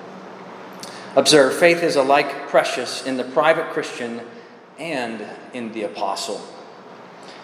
Observe, 1.15 1.55
faith 1.55 1.83
is 1.83 1.95
alike 1.95 2.49
precious 2.49 3.05
in 3.05 3.17
the 3.17 3.23
private 3.23 3.69
Christian 3.71 4.21
and 4.77 5.25
in 5.53 5.71
the 5.71 5.83
apostle. 5.83 6.41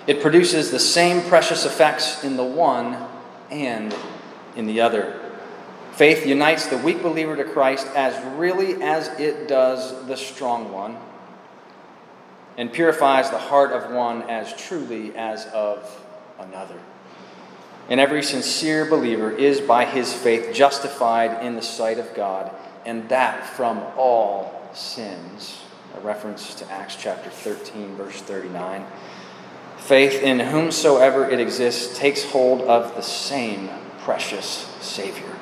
It 0.07 0.21
produces 0.21 0.71
the 0.71 0.79
same 0.79 1.21
precious 1.29 1.65
effects 1.65 2.23
in 2.23 2.35
the 2.35 2.43
one 2.43 2.97
and 3.51 3.95
in 4.55 4.65
the 4.65 4.81
other. 4.81 5.19
Faith 5.93 6.25
unites 6.25 6.67
the 6.67 6.77
weak 6.77 7.03
believer 7.03 7.35
to 7.35 7.43
Christ 7.43 7.87
as 7.95 8.15
really 8.37 8.81
as 8.81 9.07
it 9.19 9.47
does 9.47 10.05
the 10.07 10.17
strong 10.17 10.71
one, 10.71 10.97
and 12.57 12.71
purifies 12.71 13.29
the 13.29 13.37
heart 13.37 13.71
of 13.71 13.91
one 13.91 14.23
as 14.23 14.53
truly 14.53 15.15
as 15.15 15.45
of 15.47 16.03
another. 16.39 16.79
And 17.89 17.99
every 17.99 18.21
sincere 18.21 18.85
believer 18.85 19.31
is 19.31 19.59
by 19.59 19.85
his 19.85 20.13
faith 20.13 20.53
justified 20.53 21.43
in 21.43 21.55
the 21.55 21.61
sight 21.61 21.97
of 21.97 22.13
God, 22.13 22.51
and 22.85 23.09
that 23.09 23.47
from 23.47 23.79
all 23.97 24.69
sins. 24.73 25.59
A 25.97 25.99
reference 26.01 26.53
to 26.55 26.71
Acts 26.71 26.95
chapter 26.95 27.31
13, 27.31 27.95
verse 27.95 28.21
39. 28.21 28.85
Faith 29.77 30.21
in 30.21 30.39
whomsoever 30.39 31.27
it 31.27 31.39
exists 31.39 31.97
takes 31.97 32.23
hold 32.25 32.61
of 32.61 32.95
the 32.95 33.01
same 33.01 33.69
precious 34.01 34.67
Savior 34.81 35.35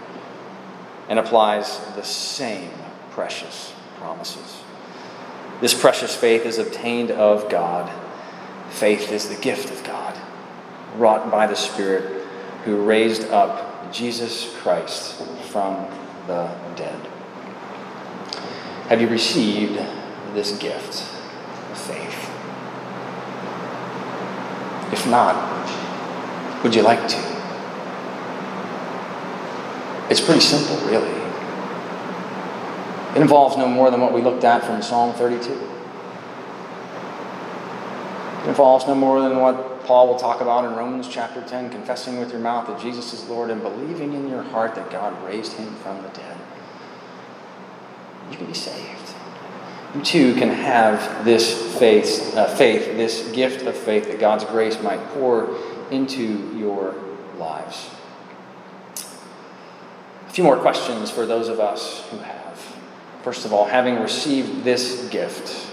and 1.09 1.19
applies 1.19 1.79
the 1.95 2.03
same 2.03 2.71
precious 3.11 3.73
promises. 3.97 4.61
This 5.59 5.73
precious 5.73 6.15
faith 6.15 6.45
is 6.45 6.59
obtained 6.59 7.11
of 7.11 7.49
God. 7.49 7.91
Faith 8.69 9.11
is 9.11 9.27
the 9.27 9.41
gift 9.41 9.69
of 9.69 9.83
God, 9.83 10.17
wrought 10.95 11.29
by 11.29 11.45
the 11.45 11.55
Spirit 11.55 12.26
who 12.67 12.83
raised 12.83 13.23
up 13.29 13.93
Jesus 13.93 14.53
Christ 14.57 15.23
from 15.51 15.87
the 16.27 16.53
dead. 16.75 16.99
Have 18.89 18.99
you 18.99 19.07
received 19.07 19.75
this 20.33 20.51
gift 20.57 21.01
of 21.71 21.77
faith? 21.77 22.29
If 24.91 25.07
not, 25.07 25.33
would 26.61 26.75
you 26.75 26.81
like 26.81 27.07
to? 27.07 27.17
It's 30.09 30.19
pretty 30.19 30.41
simple, 30.41 30.75
really. 30.87 31.07
It 33.15 33.21
involves 33.21 33.55
no 33.55 33.69
more 33.69 33.89
than 33.91 34.01
what 34.01 34.11
we 34.11 34.21
looked 34.21 34.43
at 34.43 34.65
from 34.65 34.81
Psalm 34.81 35.13
32. 35.13 35.53
It 38.43 38.49
involves 38.49 38.85
no 38.85 38.93
more 38.93 39.21
than 39.21 39.39
what 39.39 39.76
Paul 39.87 40.09
will 40.09 40.19
talk 40.19 40.41
about 40.41 40.65
in 40.65 40.75
Romans 40.75 41.07
chapter 41.07 41.41
10 41.41 41.69
confessing 41.69 42.19
with 42.19 42.31
your 42.31 42.41
mouth 42.41 42.67
that 42.67 42.81
Jesus 42.81 43.13
is 43.13 43.23
Lord 43.29 43.49
and 43.49 43.61
believing 43.61 44.13
in 44.13 44.27
your 44.27 44.43
heart 44.43 44.75
that 44.75 44.91
God 44.91 45.23
raised 45.25 45.53
him 45.53 45.73
from 45.75 46.03
the 46.03 46.09
dead. 46.09 46.37
You 48.29 48.35
can 48.35 48.47
be 48.47 48.53
saved. 48.53 49.13
You 49.95 50.01
too 50.01 50.35
can 50.35 50.49
have 50.49 51.23
this 51.23 51.79
faith, 51.79 52.35
uh, 52.35 52.53
faith, 52.53 52.97
this 52.97 53.31
gift 53.31 53.65
of 53.65 53.77
faith 53.77 54.09
that 54.09 54.19
God's 54.19 54.43
grace 54.43 54.81
might 54.81 54.99
pour 55.11 55.57
into 55.89 56.53
your 56.57 56.93
lives 57.37 57.89
A 60.27 60.29
few 60.31 60.43
more 60.43 60.57
questions 60.57 61.09
for 61.09 61.25
those 61.25 61.47
of 61.47 61.61
us 61.61 62.05
who 62.09 62.17
have. 62.17 62.75
First 63.23 63.45
of 63.45 63.53
all, 63.53 63.65
having 63.65 63.99
received 63.99 64.65
this 64.65 65.07
gift, 65.09 65.71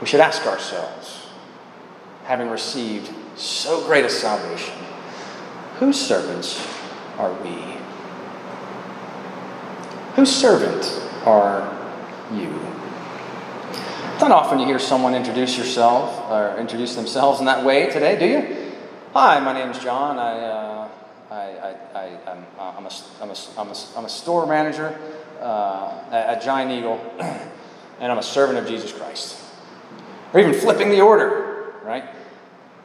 we 0.00 0.08
should 0.08 0.20
ask 0.20 0.44
ourselves, 0.44 1.15
having 2.26 2.48
received 2.48 3.10
so 3.36 3.84
great 3.86 4.04
a 4.04 4.10
salvation, 4.10 4.74
whose 5.78 6.00
servants 6.00 6.66
are 7.18 7.32
we? 7.42 7.76
Whose 10.14 10.34
servant 10.34 10.84
are 11.24 11.72
you? 12.32 12.50
Not 14.20 14.32
often 14.32 14.58
you 14.58 14.66
hear 14.66 14.78
someone 14.78 15.14
introduce 15.14 15.56
yourself 15.56 16.30
or 16.30 16.58
introduce 16.58 16.94
themselves 16.94 17.40
in 17.40 17.46
that 17.46 17.64
way 17.64 17.90
today, 17.90 18.18
do 18.18 18.26
you? 18.26 18.72
Hi, 19.12 19.40
my 19.40 19.52
name 19.52 19.70
is 19.70 19.78
John. 19.78 20.18
I 20.18 20.38
uh, 20.40 20.88
I, 21.30 21.74
I, 21.94 22.04
am 22.30 22.46
uh, 22.58 22.74
I'm, 22.76 22.86
a, 22.86 22.90
I'm, 23.20 23.30
a, 23.30 23.36
I'm, 23.58 23.68
a, 23.68 23.76
I'm 23.96 24.04
a 24.04 24.08
store 24.08 24.46
manager 24.46 24.96
uh, 25.40 26.04
at 26.10 26.42
Giant 26.42 26.70
Eagle, 26.70 27.00
and 28.00 28.12
I'm 28.12 28.18
a 28.18 28.22
servant 28.22 28.58
of 28.58 28.66
Jesus 28.66 28.92
Christ. 28.92 29.42
Or 30.32 30.40
even 30.40 30.54
flipping 30.54 30.90
the 30.90 31.00
order, 31.00 31.74
right? 31.82 32.04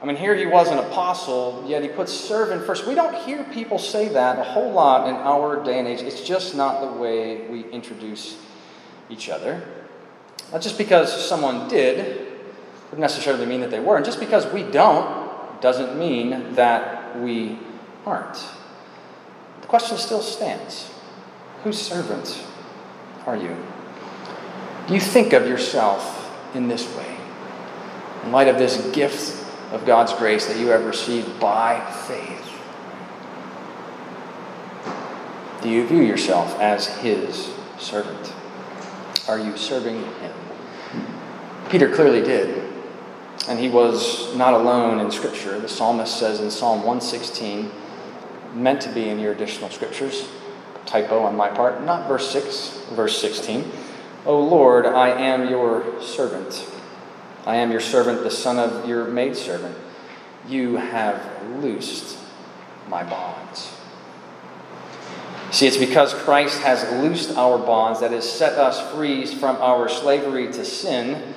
I 0.02 0.06
mean, 0.06 0.16
here 0.16 0.34
he 0.34 0.48
was 0.48 0.70
an 0.70 0.80
apostle, 0.80 1.64
yet 1.68 1.84
he 1.84 1.90
puts 1.90 2.12
servant 2.12 2.66
first. 2.66 2.88
We 2.88 2.96
don't 2.96 3.14
hear 3.24 3.44
people 3.54 3.78
say 3.78 4.10
that 4.10 4.40
a 4.40 4.44
whole 4.44 4.72
lot 4.72 5.08
in 5.08 5.14
our 5.16 5.64
day 5.64 5.78
and 5.78 5.88
age. 5.88 6.02
It's 6.02 6.22
just 6.22 6.56
not 6.56 6.82
the 6.82 7.00
way 7.00 7.48
we 7.48 7.70
introduce 7.70 8.36
each 9.12 9.30
other. 9.30 9.64
Not 10.52 10.62
just 10.62 10.80
because 10.80 11.30
someone 11.30 11.68
did, 11.68 12.32
would 12.90 13.00
necessarily 13.00 13.46
mean 13.46 13.62
that 13.62 13.70
they 13.70 13.80
were. 13.80 13.96
And 13.96 14.04
just 14.04 14.20
because 14.20 14.52
we 14.52 14.64
don't, 14.64 15.62
doesn't 15.62 15.98
mean 16.00 16.56
that 16.56 17.20
we 17.20 17.60
aren't. 18.04 18.44
The 19.62 19.68
question 19.68 19.98
still 19.98 20.22
stands 20.22 20.92
Whose 21.64 21.80
servant 21.80 22.44
are 23.28 23.38
you? 23.38 23.56
Do 24.88 24.96
you 24.96 25.00
think 25.00 25.34
of 25.34 25.48
yourself 25.48 26.32
in 26.56 26.68
this 26.68 26.88
way? 26.98 27.18
In 28.24 28.32
light 28.32 28.48
of 28.48 28.58
this 28.58 28.90
gift 28.94 29.41
of 29.72 29.86
God's 29.86 30.14
grace 30.14 30.46
that 30.48 30.58
you 30.58 30.68
have 30.68 30.86
received 30.86 31.40
by 31.40 31.80
faith, 32.08 32.48
do 35.62 35.70
you 35.70 35.86
view 35.88 36.02
yourself 36.02 36.60
as 36.60 36.88
His 36.98 37.54
servant? 37.80 38.34
Are 39.28 39.40
you 39.40 39.56
serving 39.58 39.96
Him? 39.96 40.34
Peter 41.70 41.94
clearly 41.94 42.22
did. 42.22 42.68
And 43.48 43.58
he 43.60 43.70
was 43.70 44.36
not 44.36 44.54
alone 44.54 45.00
in 45.00 45.10
Scripture. 45.10 45.60
The 45.60 45.68
psalmist 45.68 46.20
says 46.20 46.42
in 46.42 46.52
Psalm 46.52 46.80
116, 46.80 47.72
meant 48.54 48.82
to 48.82 48.90
be 48.90 49.10
in 49.10 49.20
your 49.20 49.32
additional 49.32 49.70
scriptures. 49.70 50.28
Typo 50.86 51.20
on 51.20 51.36
my 51.36 51.50
part, 51.50 51.84
not 51.84 52.08
verse 52.08 52.30
6, 52.32 52.86
verse 52.92 53.20
16. 53.20 53.72
O 54.26 54.40
Lord, 54.40 54.86
I 54.86 55.10
am 55.10 55.50
your 55.50 56.02
servant. 56.02 56.71
I 57.46 57.56
am 57.58 57.72
your 57.72 57.80
servant, 57.80 58.24
the 58.24 58.32
son 58.32 58.60
of 58.60 58.88
your 58.88 59.06
maidservant. 59.06 59.76
You 60.48 60.76
have 60.76 61.22
loosed 61.62 62.18
my 62.88 63.04
bonds. 63.04 63.72
See, 65.52 65.68
it's 65.68 65.78
because 65.78 66.14
Christ 66.14 66.62
has 66.62 66.90
loosed 67.02 67.38
our 67.38 67.58
bonds, 67.58 68.00
that 68.00 68.12
has 68.12 68.30
set 68.30 68.54
us 68.54 68.94
free 68.94 69.26
from 69.26 69.58
our 69.58 69.90
slavery 69.90 70.48
to 70.48 70.64
sin, 70.64 71.34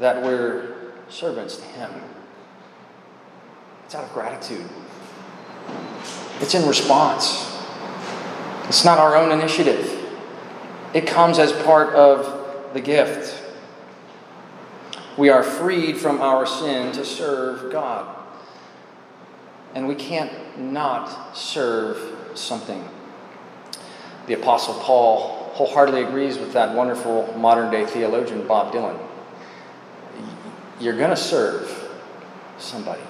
that 0.00 0.22
we're 0.22 0.74
servants 1.08 1.56
to 1.56 1.64
Him. 1.64 1.90
It's 3.84 3.94
out 3.94 4.04
of 4.04 4.12
gratitude. 4.12 4.68
It's 6.40 6.54
in 6.54 6.66
response. 6.66 7.50
It's 8.64 8.84
not 8.84 8.98
our 8.98 9.14
own 9.14 9.30
initiative. 9.30 10.00
It 10.92 11.06
comes 11.06 11.38
as 11.38 11.52
part 11.64 11.94
of 11.94 12.72
the 12.74 12.80
gift. 12.80 13.43
We 15.16 15.28
are 15.28 15.42
freed 15.42 15.96
from 15.96 16.20
our 16.20 16.46
sin 16.46 16.92
to 16.92 17.04
serve 17.04 17.70
God. 17.70 18.16
And 19.74 19.88
we 19.88 19.94
can't 19.94 20.58
not 20.58 21.36
serve 21.36 22.36
something. 22.36 22.88
The 24.26 24.34
Apostle 24.34 24.74
Paul 24.74 25.52
wholeheartedly 25.54 26.02
agrees 26.02 26.36
with 26.38 26.52
that 26.54 26.74
wonderful 26.74 27.32
modern 27.38 27.70
day 27.70 27.86
theologian, 27.86 28.46
Bob 28.46 28.72
Dylan. 28.72 28.98
You're 30.80 30.96
going 30.96 31.10
to 31.10 31.16
serve 31.16 31.88
somebody. 32.58 33.02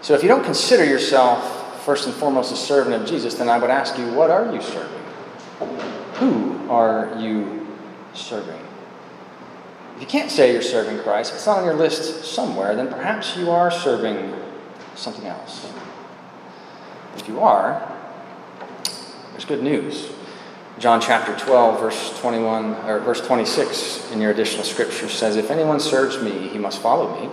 So 0.00 0.14
if 0.14 0.22
you 0.22 0.28
don't 0.28 0.44
consider 0.44 0.84
yourself 0.84 1.84
first 1.84 2.06
and 2.06 2.14
foremost 2.14 2.52
a 2.52 2.56
servant 2.56 3.00
of 3.00 3.08
Jesus, 3.08 3.34
then 3.34 3.48
I 3.48 3.58
would 3.58 3.70
ask 3.70 3.96
you, 3.98 4.12
what 4.12 4.30
are 4.30 4.52
you 4.52 4.60
serving? 4.60 5.00
Who 6.14 6.68
are 6.68 7.16
you 7.20 7.68
serving? 8.14 8.63
If 9.94 10.00
you 10.00 10.06
can't 10.06 10.30
say 10.30 10.52
you're 10.52 10.62
serving 10.62 10.98
Christ, 10.98 11.30
if 11.30 11.36
it's 11.36 11.46
not 11.46 11.58
on 11.58 11.64
your 11.64 11.74
list 11.74 12.24
somewhere, 12.24 12.74
then 12.74 12.88
perhaps 12.88 13.36
you 13.36 13.50
are 13.50 13.70
serving 13.70 14.34
something 14.96 15.26
else. 15.26 15.70
If 17.16 17.28
you 17.28 17.40
are, 17.40 17.92
there's 19.30 19.44
good 19.44 19.62
news. 19.62 20.10
John 20.80 21.00
chapter 21.00 21.36
12, 21.36 21.80
verse 21.80 22.20
21 22.20 22.74
or 22.86 22.98
verse 22.98 23.24
26 23.24 24.10
in 24.10 24.20
your 24.20 24.32
additional 24.32 24.64
scripture 24.64 25.08
says, 25.08 25.36
If 25.36 25.52
anyone 25.52 25.78
serves 25.78 26.20
me, 26.20 26.48
he 26.48 26.58
must 26.58 26.82
follow 26.82 27.20
me. 27.20 27.30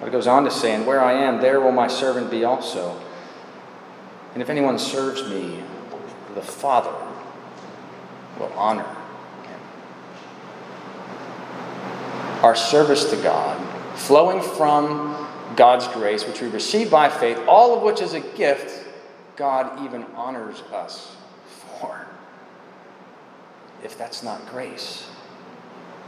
But 0.00 0.08
it 0.08 0.12
goes 0.12 0.26
on 0.26 0.44
to 0.44 0.50
say, 0.50 0.74
And 0.74 0.86
where 0.86 1.02
I 1.02 1.12
am, 1.12 1.42
there 1.42 1.60
will 1.60 1.72
my 1.72 1.88
servant 1.88 2.30
be 2.30 2.44
also. 2.44 2.98
And 4.32 4.42
if 4.42 4.48
anyone 4.48 4.78
serves 4.78 5.28
me, 5.28 5.62
the 6.34 6.40
Father 6.40 6.94
will 8.38 8.52
honor 8.54 8.84
him. 8.84 9.60
Our 12.42 12.54
service 12.54 13.10
to 13.10 13.16
God, 13.16 13.58
flowing 13.96 14.40
from 14.40 15.28
God's 15.56 15.88
grace, 15.88 16.26
which 16.26 16.40
we 16.40 16.48
receive 16.48 16.90
by 16.90 17.08
faith, 17.08 17.38
all 17.48 17.76
of 17.76 17.82
which 17.82 18.00
is 18.00 18.14
a 18.14 18.20
gift, 18.20 18.86
God 19.36 19.84
even 19.84 20.04
honors 20.14 20.62
us 20.72 21.16
for. 21.48 22.06
If 23.82 23.98
that's 23.98 24.22
not 24.22 24.46
grace, 24.50 25.08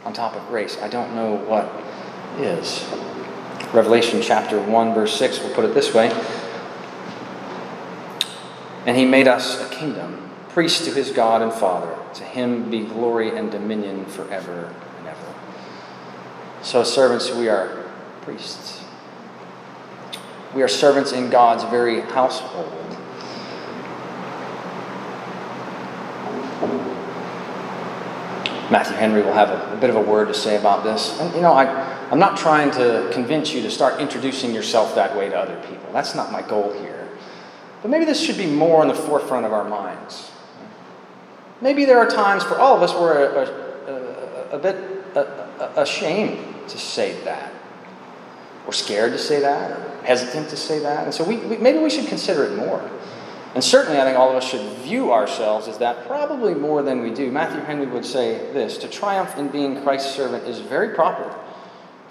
on 0.05 0.13
top 0.13 0.35
of 0.35 0.47
grace, 0.49 0.79
I 0.81 0.89
don't 0.89 1.15
know 1.15 1.35
what 1.35 1.71
is. 2.39 2.85
Revelation 3.73 4.23
chapter 4.23 4.61
1, 4.61 4.95
verse 4.95 5.17
6 5.17 5.41
we'll 5.41 5.55
put 5.55 5.65
it 5.65 5.75
this 5.75 5.95
way 5.95 6.09
And 8.87 8.97
he 8.97 9.05
made 9.05 9.29
us 9.29 9.61
a 9.61 9.69
kingdom, 9.75 10.31
priest 10.49 10.85
to 10.87 10.93
his 10.93 11.11
God 11.11 11.43
and 11.43 11.53
Father. 11.53 11.97
To 12.15 12.25
him 12.25 12.71
be 12.71 12.81
glory 12.81 13.37
and 13.37 13.51
dominion 13.51 14.07
forever. 14.07 14.75
So, 16.63 16.85
servants, 16.85 17.31
we 17.35 17.49
are 17.49 17.91
priests. 18.21 18.85
We 20.55 20.63
are 20.63 20.69
servants 20.69 21.13
in 21.13 21.31
God's 21.31 21.65
very 21.65 22.01
household. 22.01 22.71
Matthew 28.71 28.97
Henry 28.97 29.23
will 29.23 29.33
have 29.33 29.49
a, 29.49 29.73
a, 29.73 29.77
bit 29.77 29.91
of 29.91 29.97
a 29.97 30.01
word 30.01 30.29
to 30.29 30.35
say 30.35 30.57
about 30.57 30.85
this. 30.85 31.19
And, 31.19 31.35
you 31.35 31.41
know, 31.41 31.53
I, 31.53 31.67
I'm 32.11 32.19
not 32.19 32.37
trying 32.37 32.71
to 32.73 33.09
convince 33.13 33.53
you 33.53 33.63
to 33.63 33.71
start 33.71 33.99
introducing 33.99 34.55
yourself 34.55 34.95
that 34.95 35.17
way 35.17 35.29
to 35.29 35.37
other 35.37 35.61
people. 35.67 35.93
That's 35.93 36.15
not 36.15 36.31
my 36.31 36.43
goal 36.43 36.73
here. 36.75 37.09
But 37.83 37.91
maybe 37.91 38.05
this 38.05 38.21
should 38.21 38.37
be 38.37 38.47
more 38.47 38.83
in 38.83 38.89
the 38.89 38.95
forefront 38.95 39.47
of 39.47 39.53
our 39.53 39.69
minds. 39.69 40.31
Maybe 41.61 41.85
there 41.85 41.99
are 41.99 42.09
times 42.09 42.45
for 42.45 42.59
all 42.59 42.77
of 42.77 42.83
us 42.83 42.93
where 42.95 43.35
a, 43.35 44.53
a, 44.53 44.57
a 44.57 44.59
bit 44.59 44.77
ashamed 45.77 46.50
to 46.71 46.79
say 46.79 47.13
that, 47.25 47.53
or 48.67 48.73
scared 48.73 49.13
to 49.13 49.19
say 49.19 49.41
that, 49.41 49.71
or 49.71 50.05
hesitant 50.05 50.49
to 50.51 50.57
say 50.57 50.79
that. 50.81 51.05
And 51.05 51.15
so 51.15 51.25
we, 51.25 51.37
we, 51.37 51.57
maybe 51.59 51.79
we 51.79 51.91
should 51.91 52.07
consider 52.07 52.45
it 52.45 52.57
more. 52.57 52.89
And 53.55 53.65
certainly, 53.65 54.01
I 54.01 54.05
think 54.05 54.17
all 54.17 54.31
of 54.31 54.37
us 54.37 54.49
should 54.49 54.65
view 54.79 55.13
ourselves 55.13 55.67
as 55.67 55.79
that 55.79 56.07
probably 56.07 56.55
more 56.55 56.83
than 56.83 57.01
we 57.01 57.11
do. 57.11 57.33
Matthew 57.33 57.61
Henry 57.63 57.87
would 57.87 58.07
say 58.07 58.53
this 58.53 58.79
To 58.79 58.89
triumph 58.89 59.37
in 59.37 59.49
being 59.49 59.83
Christ's 59.83 60.15
servant 60.15 60.45
is 60.45 60.61
very 60.61 60.95
proper 60.95 61.35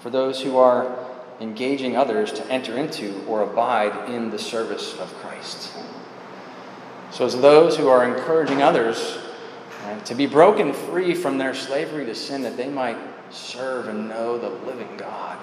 for 0.00 0.10
those 0.10 0.42
who 0.42 0.58
are 0.58 0.98
engaging 1.40 1.96
others 1.96 2.32
to 2.32 2.46
enter 2.48 2.76
into 2.76 3.24
or 3.26 3.42
abide 3.42 4.10
in 4.10 4.30
the 4.30 4.38
service 4.38 4.92
of 4.98 5.12
Christ. 5.14 5.72
So, 7.10 7.24
as 7.24 7.40
those 7.40 7.76
who 7.76 7.88
are 7.88 8.04
encouraging 8.04 8.62
others 8.62 9.18
right, 9.84 10.04
to 10.06 10.14
be 10.14 10.26
broken 10.26 10.74
free 10.74 11.14
from 11.14 11.38
their 11.38 11.54
slavery 11.54 12.04
to 12.04 12.14
sin, 12.14 12.42
that 12.42 12.58
they 12.58 12.68
might 12.68 12.98
serve 13.30 13.88
and 13.88 14.08
know 14.08 14.38
the 14.38 14.50
living 14.66 14.96
God, 14.96 15.38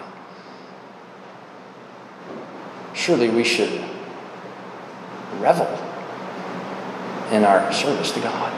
surely 2.93 3.29
we 3.29 3.43
should 3.43 3.83
revel 5.39 5.67
in 7.31 7.43
our 7.43 7.71
service 7.71 8.11
to 8.11 8.19
God. 8.19 8.53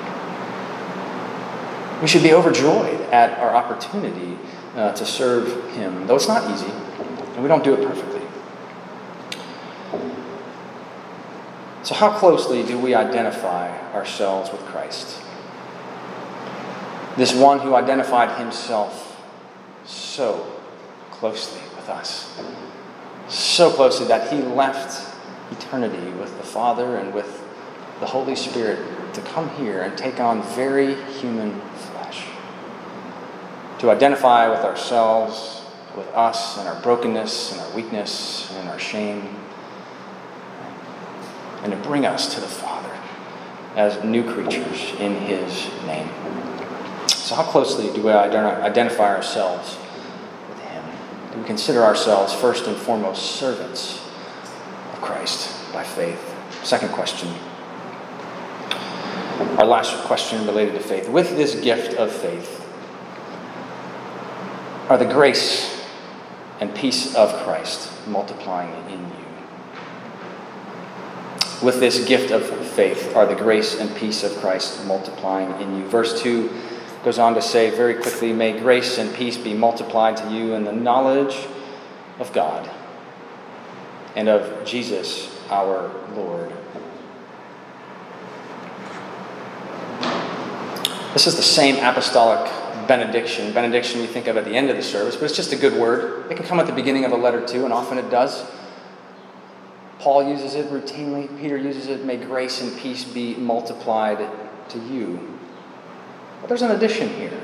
We 2.02 2.08
should 2.08 2.24
be 2.24 2.34
overjoyed 2.34 3.02
at 3.12 3.38
our 3.40 3.56
opportunity 3.56 4.38
uh, 4.76 4.94
to 4.94 5.06
serve 5.06 5.72
Him, 5.74 6.08
though 6.08 6.16
it's 6.16 6.28
not 6.28 6.50
easy, 6.52 6.72
and 7.34 7.44
we 7.44 7.48
don't 7.48 7.64
do 7.64 7.74
it 7.74 7.86
perfectly. 7.86 8.22
So, 11.84 11.96
how 11.96 12.12
closely 12.18 12.64
do 12.64 12.78
we 12.78 12.94
identify 12.94 13.76
ourselves 13.94 14.52
with 14.52 14.62
Christ? 14.62 15.22
This 17.18 17.34
one 17.34 17.60
who 17.60 17.76
identified 17.76 18.38
himself 18.38 19.09
so 20.20 20.46
closely 21.12 21.62
with 21.78 21.88
us, 21.88 22.38
so 23.30 23.72
closely 23.72 24.06
that 24.06 24.30
he 24.30 24.42
left 24.42 25.16
eternity 25.50 26.12
with 26.20 26.38
the 26.38 26.44
Father 26.44 26.98
and 26.98 27.14
with 27.14 27.42
the 28.02 28.06
Holy 28.06 28.36
Spirit 28.36 29.14
to 29.14 29.22
come 29.22 29.50
here 29.52 29.82
and 29.82 29.98
take 29.98 30.20
on 30.20 30.44
very 30.56 30.96
human 31.22 31.62
flesh. 31.62 32.26
To 33.80 33.92
identify 33.92 34.50
with 34.50 34.60
ourselves, 34.60 35.64
with 35.96 36.08
us, 36.08 36.58
and 36.58 36.68
our 36.68 36.82
brokenness, 36.82 37.54
and 37.54 37.62
our 37.62 37.74
weakness, 37.74 38.52
and 38.58 38.68
our 38.68 38.78
shame. 38.78 39.24
And 41.64 41.72
to 41.72 41.78
bring 41.78 42.06
us 42.06 42.36
to 42.36 42.42
the 42.42 42.48
Father 42.48 42.92
as 43.78 44.04
new 44.04 44.30
creatures 44.30 45.00
in 45.00 45.16
His 45.16 45.70
name. 45.86 46.10
So, 47.08 47.36
how 47.36 47.44
closely 47.44 47.90
do 47.94 48.04
we 48.04 48.12
identify 48.12 49.16
ourselves 49.16 49.78
we 51.40 51.48
consider 51.48 51.84
ourselves 51.84 52.34
first 52.34 52.68
and 52.68 52.76
foremost 52.76 53.38
servants 53.38 54.06
of 54.94 55.02
Christ 55.02 55.74
by 55.74 55.84
faith? 55.84 56.36
Second 56.64 56.90
question 56.90 57.30
our 59.60 59.66
last 59.66 59.96
question 60.06 60.46
related 60.46 60.74
to 60.74 60.80
faith. 60.80 61.10
With 61.10 61.36
this 61.36 61.56
gift 61.56 61.94
of 61.96 62.12
faith, 62.12 62.66
are 64.90 64.98
the 64.98 65.06
grace 65.06 65.86
and 66.60 66.74
peace 66.76 67.16
of 67.16 67.34
Christ 67.44 67.92
multiplying 68.08 68.74
in 68.90 69.00
you? 69.00 69.26
With 71.62 71.80
this 71.80 72.06
gift 72.06 72.32
of 72.32 72.46
faith, 72.70 73.16
are 73.16 73.26
the 73.26 73.36
grace 73.36 73.80
and 73.80 73.94
peace 73.98 74.24
of 74.24 74.36
Christ 74.38 74.86
multiplying 74.86 75.52
in 75.62 75.78
you? 75.78 75.88
Verse 75.88 76.22
2 76.22 76.50
goes 77.10 77.18
on 77.18 77.34
to 77.34 77.42
say 77.42 77.72
very 77.72 77.96
quickly 77.96 78.32
May 78.32 78.60
grace 78.60 79.00
and 79.00 79.12
peace 79.16 79.36
be 79.36 79.56
multiplied 79.56 80.16
to 80.18 80.32
you 80.32 80.54
in 80.54 80.64
the 80.64 80.72
knowledge 80.72 81.48
of 82.20 82.32
God 82.34 82.70
and 84.16 84.30
of 84.30 84.64
Jesus 84.64 85.36
our 85.50 85.90
Lord 86.14 86.54
This 91.14 91.26
is 91.26 91.36
the 91.36 91.42
same 91.42 91.84
apostolic 91.84 92.48
benediction. 92.88 93.54
Benediction 93.54 94.02
we 94.02 94.06
think 94.06 94.28
of 94.28 94.38
at 94.38 94.46
the 94.46 94.54
end 94.54 94.70
of 94.70 94.76
the 94.76 94.84
service, 94.84 95.16
but 95.16 95.26
it's 95.26 95.36
just 95.36 95.52
a 95.52 95.56
good 95.56 95.82
word. 95.82 96.32
It 96.32 96.38
can 96.38 96.46
come 96.46 96.60
at 96.60 96.68
the 96.68 96.74
beginning 96.74 97.06
of 97.06 97.12
a 97.12 97.18
letter 97.18 97.44
too, 97.44 97.64
and 97.64 97.74
often 97.74 97.98
it 97.98 98.12
does. 98.12 98.46
Paul 99.98 100.30
uses 100.30 100.54
it 100.54 100.68
routinely, 100.68 101.28
Peter 101.42 101.58
uses 101.58 101.88
it. 101.88 102.06
May 102.06 102.18
grace 102.18 102.62
and 102.62 102.78
peace 102.78 103.04
be 103.04 103.34
multiplied 103.34 104.20
to 104.70 104.78
you. 104.78 105.39
But 106.42 106.48
there's 106.48 106.62
an 106.62 106.72
addition 106.72 107.10
here. 107.10 107.42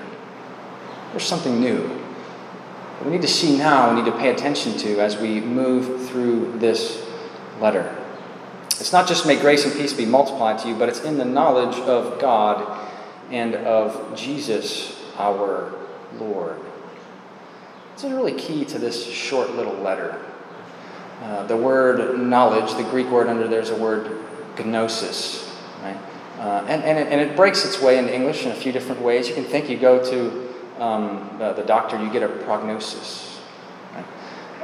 There's 1.12 1.26
something 1.26 1.60
new 1.60 2.06
we 3.06 3.12
need 3.12 3.22
to 3.22 3.28
see 3.28 3.58
now, 3.58 3.90
we 3.90 4.02
need 4.02 4.10
to 4.10 4.18
pay 4.18 4.30
attention 4.32 4.78
to 4.80 5.00
as 5.00 5.18
we 5.18 5.40
move 5.40 6.10
through 6.10 6.58
this 6.58 7.06
letter. 7.60 7.96
It's 8.80 8.92
not 8.92 9.08
just 9.08 9.28
may 9.28 9.40
grace 9.40 9.64
and 9.64 9.74
peace 9.74 9.94
be 9.94 10.06
multiplied 10.06 10.60
to 10.60 10.70
you, 10.70 10.76
but 10.76 10.90
it's 10.90 11.04
in 11.04 11.18
the 11.18 11.26
knowledge 11.26 11.78
of 11.80 12.20
God 12.20 12.90
and 13.32 13.56
of 13.56 14.16
Jesus 14.18 15.02
our 15.18 15.74
Lord. 16.18 16.60
This 17.94 18.06
is 18.06 18.12
really 18.12 18.34
key 18.34 18.66
to 18.66 18.80
this 18.80 19.06
short 19.06 19.52
little 19.52 19.76
letter. 19.76 20.20
Uh, 21.22 21.46
the 21.48 21.56
word 21.56 22.20
knowledge, 22.20 22.74
the 22.76 22.84
Greek 22.90 23.08
word 23.08 23.28
under 23.28 23.48
there 23.48 23.62
is 23.62 23.70
a 23.70 23.76
word 23.76 24.20
gnosis, 24.58 25.50
right? 25.82 25.98
Uh, 26.38 26.66
and, 26.68 26.84
and, 26.84 27.00
it, 27.00 27.08
and 27.12 27.22
it 27.22 27.36
breaks 27.36 27.66
its 27.66 27.82
way 27.82 27.98
into 27.98 28.14
English 28.14 28.46
in 28.46 28.52
a 28.52 28.56
few 28.56 28.72
different 28.72 29.02
ways. 29.02 29.28
You 29.28 29.36
can 29.36 29.46
think 29.46 29.70
you 29.70 29.78
go 29.78 30.04
to 30.04 30.84
um, 30.84 31.36
the, 31.40 31.54
the, 31.54 31.64
doctor, 31.64 32.02
you 32.02 32.12
get 32.12 32.24
a 32.24 32.28
prognosis, 32.28 33.40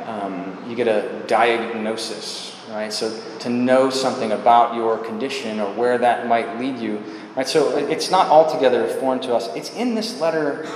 um, 0.03 0.63
you 0.67 0.75
get 0.75 0.87
a 0.87 1.23
diagnosis, 1.27 2.59
right? 2.69 2.91
So 2.91 3.17
to 3.39 3.49
know 3.49 3.89
something 3.89 4.33
about 4.33 4.75
your 4.75 4.97
condition 4.97 5.61
or 5.61 5.73
where 5.73 5.97
that 5.97 6.27
might 6.27 6.59
lead 6.59 6.79
you 6.79 7.01
Right, 7.35 7.47
so 7.47 7.77
it's 7.77 8.11
not 8.11 8.27
altogether 8.27 8.85
foreign 8.87 9.21
to 9.21 9.33
us. 9.33 9.47
It's 9.55 9.73
in 9.73 9.95
this 9.95 10.19
letter 10.19 10.67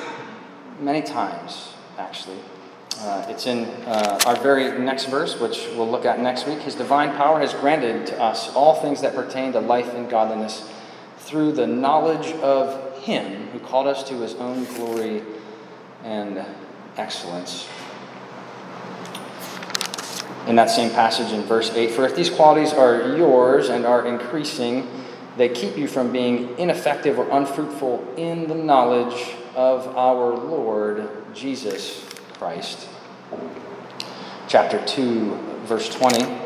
many 0.80 1.02
times, 1.02 1.74
actually. 1.98 2.38
Uh, 2.98 3.26
it's 3.28 3.46
in 3.46 3.66
uh, 3.86 4.18
our 4.26 4.38
very 4.38 4.80
next 4.80 5.06
verse, 5.08 5.38
which 5.38 5.68
we'll 5.76 5.90
look 5.90 6.06
at 6.06 6.22
next 6.22 6.48
week. 6.48 6.60
His 6.60 6.74
divine 6.74 7.14
power 7.18 7.42
has 7.42 7.54
granted 7.54 8.08
to 8.08 8.22
us 8.22 8.56
all 8.56 8.76
things 8.76 9.02
that 9.02 9.14
pertain 9.14 9.52
to 9.52 9.60
life 9.60 9.94
and 9.94 10.10
godliness 10.10 10.72
through 11.26 11.52
the 11.52 11.68
knowledge 11.68 12.32
of 12.38 13.00
Him 13.04 13.48
who 13.48 13.60
called 13.60 13.88
us 13.88 14.04
to 14.10 14.14
His 14.22 14.36
own 14.36 14.66
glory 14.76 15.24
and 16.04 16.46
excellence. 16.98 17.68
In 20.48 20.56
that 20.56 20.70
same 20.70 20.92
passage 20.92 21.32
in 21.32 21.42
verse 21.42 21.72
8, 21.72 21.92
for 21.92 22.06
if 22.06 22.16
these 22.16 22.30
qualities 22.30 22.72
are 22.72 23.18
yours 23.18 23.70
and 23.70 23.86
are 23.86 24.06
increasing, 24.06 24.88
they 25.38 25.50
keep 25.50 25.76
you 25.76 25.88
from 25.88 26.12
being 26.12 26.58
ineffective 26.60 27.18
or 27.18 27.28
unfruitful 27.30 28.14
in 28.16 28.48
the 28.48 28.56
knowledge 28.56 29.36
of 29.56 29.88
our 29.98 30.34
Lord 30.34 31.10
Jesus 31.34 32.06
Christ. 32.34 32.88
Chapter 34.48 34.86
2, 34.86 35.36
verse 35.66 35.90
20. 35.90 36.45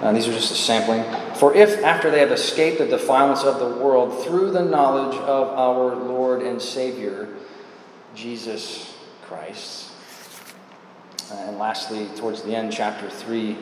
Uh, 0.00 0.12
these 0.12 0.28
are 0.28 0.32
just 0.32 0.52
a 0.52 0.54
sampling. 0.54 1.04
For 1.36 1.54
if, 1.54 1.82
after 1.82 2.10
they 2.10 2.20
have 2.20 2.32
escaped 2.32 2.78
the 2.78 2.86
defilements 2.86 3.44
of 3.44 3.58
the 3.58 3.82
world 3.82 4.24
through 4.24 4.50
the 4.50 4.62
knowledge 4.62 5.16
of 5.16 5.48
our 5.48 5.96
Lord 5.96 6.42
and 6.42 6.60
Savior, 6.60 7.28
Jesus 8.14 8.94
Christ. 9.22 9.90
Uh, 11.30 11.34
and 11.34 11.58
lastly, 11.58 12.08
towards 12.16 12.42
the 12.42 12.54
end, 12.54 12.72
chapter 12.72 13.08
3, 13.08 13.56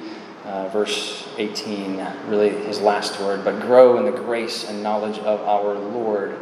uh, 0.44 0.68
verse 0.68 1.28
18, 1.38 2.04
really 2.28 2.50
his 2.50 2.80
last 2.80 3.18
word, 3.20 3.44
but 3.44 3.60
grow 3.60 3.98
in 3.98 4.04
the 4.04 4.18
grace 4.18 4.68
and 4.68 4.82
knowledge 4.82 5.18
of 5.20 5.40
our 5.40 5.74
Lord 5.74 6.36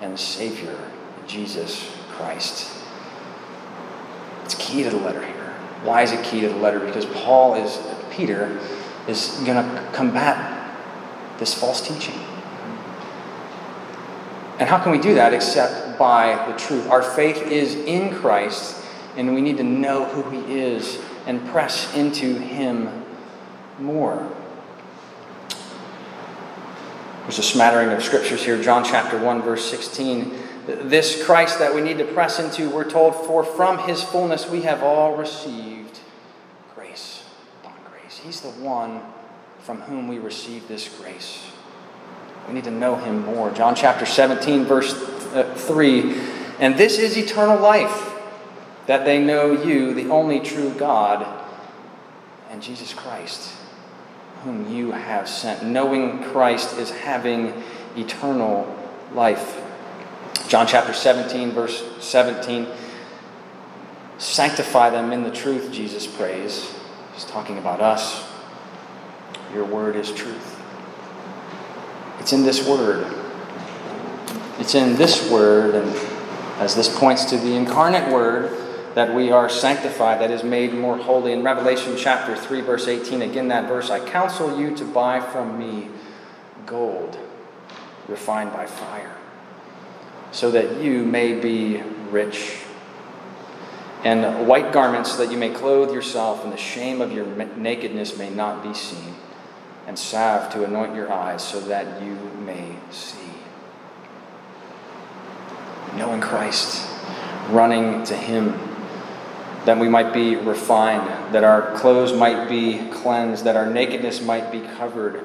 and 0.00 0.18
Savior, 0.18 0.78
Jesus 1.26 1.90
Christ. 2.10 2.70
It's 4.44 4.54
key 4.54 4.82
to 4.82 4.90
the 4.90 4.98
letter 4.98 5.24
here. 5.24 5.54
Why 5.82 6.02
is 6.02 6.12
it 6.12 6.24
key 6.24 6.42
to 6.42 6.48
the 6.48 6.56
letter? 6.56 6.78
Because 6.78 7.06
Paul 7.06 7.54
is, 7.54 7.78
Peter, 8.10 8.60
is 9.08 9.28
going 9.44 9.56
to 9.56 9.88
combat 9.92 10.78
this 11.38 11.54
false 11.54 11.86
teaching. 11.86 12.18
And 14.58 14.68
how 14.68 14.78
can 14.78 14.92
we 14.92 14.98
do 14.98 15.14
that 15.14 15.34
except 15.34 15.98
by 15.98 16.46
the 16.50 16.56
truth? 16.56 16.88
Our 16.88 17.02
faith 17.02 17.42
is 17.50 17.74
in 17.74 18.14
Christ, 18.14 18.76
and 19.16 19.34
we 19.34 19.40
need 19.40 19.56
to 19.56 19.64
know 19.64 20.04
who 20.04 20.30
He 20.30 20.60
is 20.60 21.00
and 21.26 21.44
press 21.48 21.94
into 21.96 22.38
Him 22.38 23.04
more. 23.78 24.30
There's 27.22 27.38
a 27.38 27.42
smattering 27.42 27.90
of 27.90 28.02
scriptures 28.02 28.44
here. 28.44 28.62
John 28.62 28.84
chapter 28.84 29.18
1, 29.18 29.42
verse 29.42 29.64
16. 29.64 30.32
This 30.66 31.24
Christ 31.24 31.58
that 31.58 31.74
we 31.74 31.80
need 31.80 31.98
to 31.98 32.04
press 32.04 32.38
into, 32.38 32.70
we're 32.70 32.88
told, 32.88 33.14
for 33.14 33.44
from 33.44 33.78
his 33.78 34.02
fullness 34.02 34.48
we 34.48 34.62
have 34.62 34.82
all 34.82 35.16
received. 35.16 36.00
He's 38.24 38.40
the 38.40 38.48
one 38.48 39.02
from 39.58 39.82
whom 39.82 40.08
we 40.08 40.18
receive 40.18 40.66
this 40.66 40.88
grace. 40.88 41.44
We 42.48 42.54
need 42.54 42.64
to 42.64 42.70
know 42.70 42.96
him 42.96 43.26
more. 43.26 43.50
John 43.50 43.74
chapter 43.74 44.06
17, 44.06 44.64
verse 44.64 44.94
uh, 45.34 45.54
3. 45.54 46.18
And 46.58 46.78
this 46.78 46.98
is 46.98 47.18
eternal 47.18 47.58
life, 47.60 48.14
that 48.86 49.04
they 49.04 49.22
know 49.22 49.52
you, 49.52 49.92
the 49.92 50.08
only 50.08 50.40
true 50.40 50.70
God, 50.70 51.26
and 52.50 52.62
Jesus 52.62 52.94
Christ, 52.94 53.54
whom 54.42 54.74
you 54.74 54.92
have 54.92 55.28
sent. 55.28 55.62
Knowing 55.62 56.22
Christ 56.24 56.78
is 56.78 56.90
having 56.90 57.62
eternal 57.94 58.74
life. 59.12 59.60
John 60.48 60.66
chapter 60.66 60.94
17, 60.94 61.50
verse 61.50 61.84
17. 62.00 62.68
Sanctify 64.16 64.90
them 64.90 65.12
in 65.12 65.24
the 65.24 65.30
truth, 65.30 65.70
Jesus 65.70 66.06
prays. 66.06 66.74
He's 67.14 67.24
talking 67.24 67.58
about 67.58 67.80
us. 67.80 68.28
Your 69.52 69.64
word 69.64 69.96
is 69.96 70.12
truth. 70.12 70.60
It's 72.18 72.32
in 72.32 72.42
this 72.42 72.66
word. 72.66 73.06
It's 74.58 74.74
in 74.74 74.96
this 74.96 75.30
word, 75.30 75.74
and 75.74 75.88
as 76.58 76.74
this 76.74 76.94
points 76.98 77.24
to 77.26 77.36
the 77.36 77.54
incarnate 77.54 78.12
word, 78.12 78.60
that 78.94 79.14
we 79.14 79.32
are 79.32 79.48
sanctified, 79.48 80.20
that 80.20 80.30
is 80.30 80.44
made 80.44 80.72
more 80.72 80.96
holy. 80.96 81.32
In 81.32 81.42
Revelation 81.42 81.96
chapter 81.96 82.36
3, 82.36 82.60
verse 82.60 82.86
18, 82.86 83.22
again 83.22 83.48
that 83.48 83.68
verse, 83.68 83.90
I 83.90 83.98
counsel 84.08 84.58
you 84.58 84.74
to 84.76 84.84
buy 84.84 85.20
from 85.20 85.58
me 85.58 85.88
gold 86.66 87.18
refined 88.08 88.52
by 88.52 88.66
fire 88.66 89.14
so 90.30 90.50
that 90.50 90.82
you 90.82 91.04
may 91.04 91.38
be 91.38 91.80
rich, 92.10 92.58
and 94.04 94.46
white 94.46 94.70
garments 94.70 95.16
that 95.16 95.32
you 95.32 95.38
may 95.38 95.48
clothe 95.48 95.90
yourself, 95.90 96.44
and 96.44 96.52
the 96.52 96.58
shame 96.58 97.00
of 97.00 97.10
your 97.10 97.24
nakedness 97.56 98.18
may 98.18 98.28
not 98.28 98.62
be 98.62 98.74
seen, 98.74 99.14
and 99.86 99.98
salve 99.98 100.52
to 100.52 100.64
anoint 100.64 100.94
your 100.94 101.10
eyes 101.10 101.42
so 101.42 101.58
that 101.60 102.02
you 102.02 102.14
may 102.44 102.76
see. 102.90 103.18
Knowing 105.96 106.20
Christ, 106.20 106.86
running 107.48 108.04
to 108.04 108.14
Him, 108.14 108.58
that 109.64 109.78
we 109.78 109.88
might 109.88 110.12
be 110.12 110.36
refined, 110.36 111.34
that 111.34 111.42
our 111.42 111.74
clothes 111.74 112.12
might 112.12 112.46
be 112.46 112.86
cleansed, 112.90 113.44
that 113.44 113.56
our 113.56 113.70
nakedness 113.70 114.20
might 114.20 114.52
be 114.52 114.60
covered, 114.60 115.24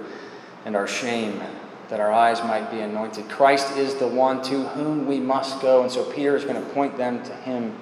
and 0.66 0.78
our 0.78 0.88
shame 0.88 1.42
that 1.90 2.00
our 2.00 2.12
eyes 2.12 2.42
might 2.44 2.70
be 2.70 2.80
anointed. 2.80 3.28
Christ 3.30 3.76
is 3.76 3.96
the 3.96 4.08
one 4.08 4.44
to 4.44 4.64
whom 4.64 5.08
we 5.08 5.20
must 5.20 5.60
go. 5.60 5.82
And 5.82 5.92
so 5.92 6.04
Peter 6.04 6.36
is 6.36 6.46
going 6.46 6.64
to 6.64 6.70
point 6.70 6.98
them 6.98 7.24
to 7.24 7.34
him 7.34 7.76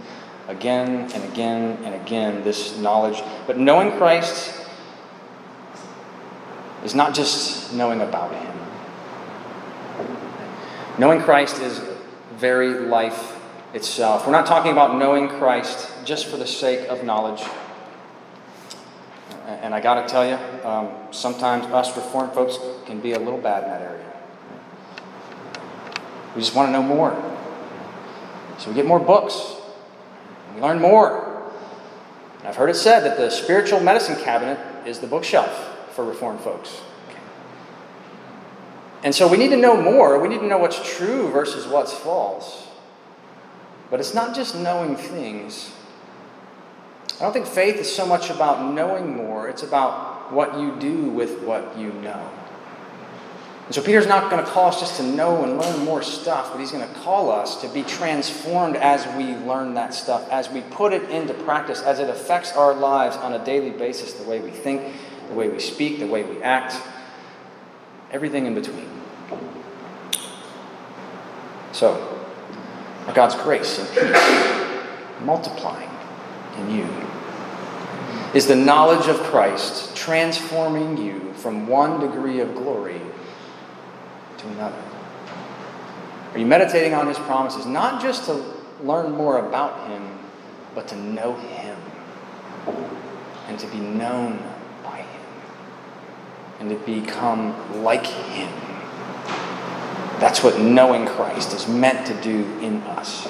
again 0.47 1.11
and 1.11 1.23
again 1.31 1.77
and 1.83 1.95
again, 1.95 2.43
this 2.43 2.77
knowledge. 2.77 3.21
But 3.45 3.57
knowing 3.57 3.91
Christ 3.97 4.53
is 6.83 6.95
not 6.95 7.13
just 7.13 7.73
knowing 7.73 8.01
about 8.01 8.33
him. 8.33 8.53
Knowing 10.97 11.21
Christ 11.21 11.61
is 11.61 11.81
very 12.35 12.69
life 12.69 13.37
itself. 13.73 14.25
We're 14.25 14.31
not 14.31 14.45
talking 14.45 14.71
about 14.71 14.97
knowing 14.97 15.27
Christ 15.27 15.89
just 16.05 16.27
for 16.27 16.37
the 16.37 16.47
sake 16.47 16.87
of 16.89 17.03
knowledge. 17.03 17.43
And 19.45 19.73
I 19.73 19.81
got 19.81 20.05
to 20.05 20.11
tell 20.11 20.27
you, 20.27 20.35
um, 20.65 20.89
sometimes 21.11 21.65
us 21.67 21.95
Reformed 21.95 22.33
folks 22.33 22.57
can 22.85 22.99
be 22.99 23.13
a 23.13 23.19
little 23.19 23.39
bad 23.39 23.63
in 23.63 23.69
that 23.69 23.81
area. 23.81 24.13
We 26.35 26.41
just 26.41 26.55
want 26.55 26.67
to 26.67 26.71
know 26.71 26.83
more. 26.83 27.15
So 28.59 28.69
we 28.69 28.75
get 28.75 28.85
more 28.85 28.99
books, 28.99 29.56
we 30.57 30.63
learn 30.63 30.81
more. 30.81 31.51
I've 32.43 32.55
heard 32.55 32.71
it 32.71 32.75
said 32.75 33.01
that 33.01 33.17
the 33.17 33.29
spiritual 33.29 33.79
medicine 33.79 34.15
cabinet 34.15 34.57
is 34.87 34.97
the 34.97 35.05
bookshelf 35.05 35.93
for 35.93 36.03
Reformed 36.03 36.39
folks. 36.39 36.81
And 39.03 39.13
so 39.13 39.27
we 39.27 39.37
need 39.37 39.49
to 39.49 39.57
know 39.57 39.79
more. 39.79 40.19
We 40.19 40.27
need 40.27 40.39
to 40.39 40.47
know 40.47 40.57
what's 40.57 40.97
true 40.97 41.29
versus 41.29 41.67
what's 41.67 41.93
false. 41.93 42.67
But 43.91 43.99
it's 43.99 44.15
not 44.15 44.35
just 44.35 44.55
knowing 44.55 44.95
things, 44.95 45.71
I 47.19 47.23
don't 47.23 47.33
think 47.33 47.45
faith 47.45 47.75
is 47.75 47.93
so 47.93 48.07
much 48.07 48.31
about 48.31 48.73
knowing 48.73 49.15
more, 49.15 49.47
it's 49.47 49.63
about 49.63 50.33
what 50.33 50.59
you 50.59 50.75
do 50.79 51.03
with 51.03 51.43
what 51.43 51.77
you 51.77 51.93
know. 51.93 52.29
And 53.67 53.75
so 53.75 53.81
Peter's 53.83 54.07
not 54.07 54.31
going 54.31 54.43
to 54.43 54.49
call 54.49 54.69
us 54.69 54.79
just 54.79 54.95
to 54.95 55.03
know 55.03 55.43
and 55.43 55.57
learn 55.57 55.83
more 55.83 56.01
stuff, 56.01 56.53
but 56.53 56.59
he's 56.61 56.71
going 56.71 56.87
to 56.87 56.99
call 57.01 57.29
us 57.29 57.59
to 57.59 57.67
be 57.67 57.83
transformed 57.83 58.77
as 58.77 59.05
we 59.17 59.35
learn 59.45 59.73
that 59.73 59.93
stuff, 59.93 60.25
as 60.29 60.49
we 60.49 60.61
put 60.61 60.93
it 60.93 61.09
into 61.09 61.33
practice, 61.33 61.81
as 61.81 61.99
it 61.99 62.09
affects 62.09 62.53
our 62.53 62.73
lives 62.73 63.17
on 63.17 63.33
a 63.33 63.43
daily 63.43 63.71
basis 63.71 64.13
the 64.13 64.23
way 64.23 64.39
we 64.39 64.51
think, 64.51 64.93
the 65.27 65.33
way 65.33 65.49
we 65.49 65.59
speak, 65.59 65.99
the 65.99 66.07
way 66.07 66.23
we 66.23 66.41
act, 66.41 66.81
everything 68.09 68.45
in 68.45 68.55
between. 68.55 68.89
So, 71.73 72.23
God's 73.13 73.35
grace 73.35 73.79
and 73.79 73.89
peace 73.89 74.87
multiplying 75.25 75.89
in 76.59 76.71
you 76.71 76.87
is 78.33 78.47
the 78.47 78.55
knowledge 78.55 79.07
of 79.07 79.17
Christ 79.23 79.93
transforming 79.93 80.95
you 80.95 81.33
from 81.33 81.67
one 81.67 81.99
degree 81.99 82.39
of 82.39 82.55
glory 82.55 83.01
to 84.37 84.47
another? 84.49 84.81
Are 86.33 86.39
you 86.39 86.45
meditating 86.45 86.93
on 86.93 87.07
his 87.07 87.17
promises, 87.19 87.65
not 87.65 88.01
just 88.01 88.25
to 88.25 88.43
learn 88.83 89.11
more 89.11 89.45
about 89.47 89.89
him, 89.89 90.19
but 90.75 90.87
to 90.89 90.95
know 90.95 91.35
him 91.35 91.77
and 93.47 93.57
to 93.59 93.67
be 93.67 93.79
known 93.79 94.39
by 94.83 94.97
him 94.97 95.21
and 96.59 96.69
to 96.69 96.75
become 96.85 97.83
like 97.83 98.05
him? 98.05 98.51
That's 100.19 100.43
what 100.43 100.59
knowing 100.59 101.05
Christ 101.05 101.53
is 101.53 101.67
meant 101.67 102.07
to 102.07 102.21
do 102.21 102.43
in 102.59 102.81
us. 102.83 103.27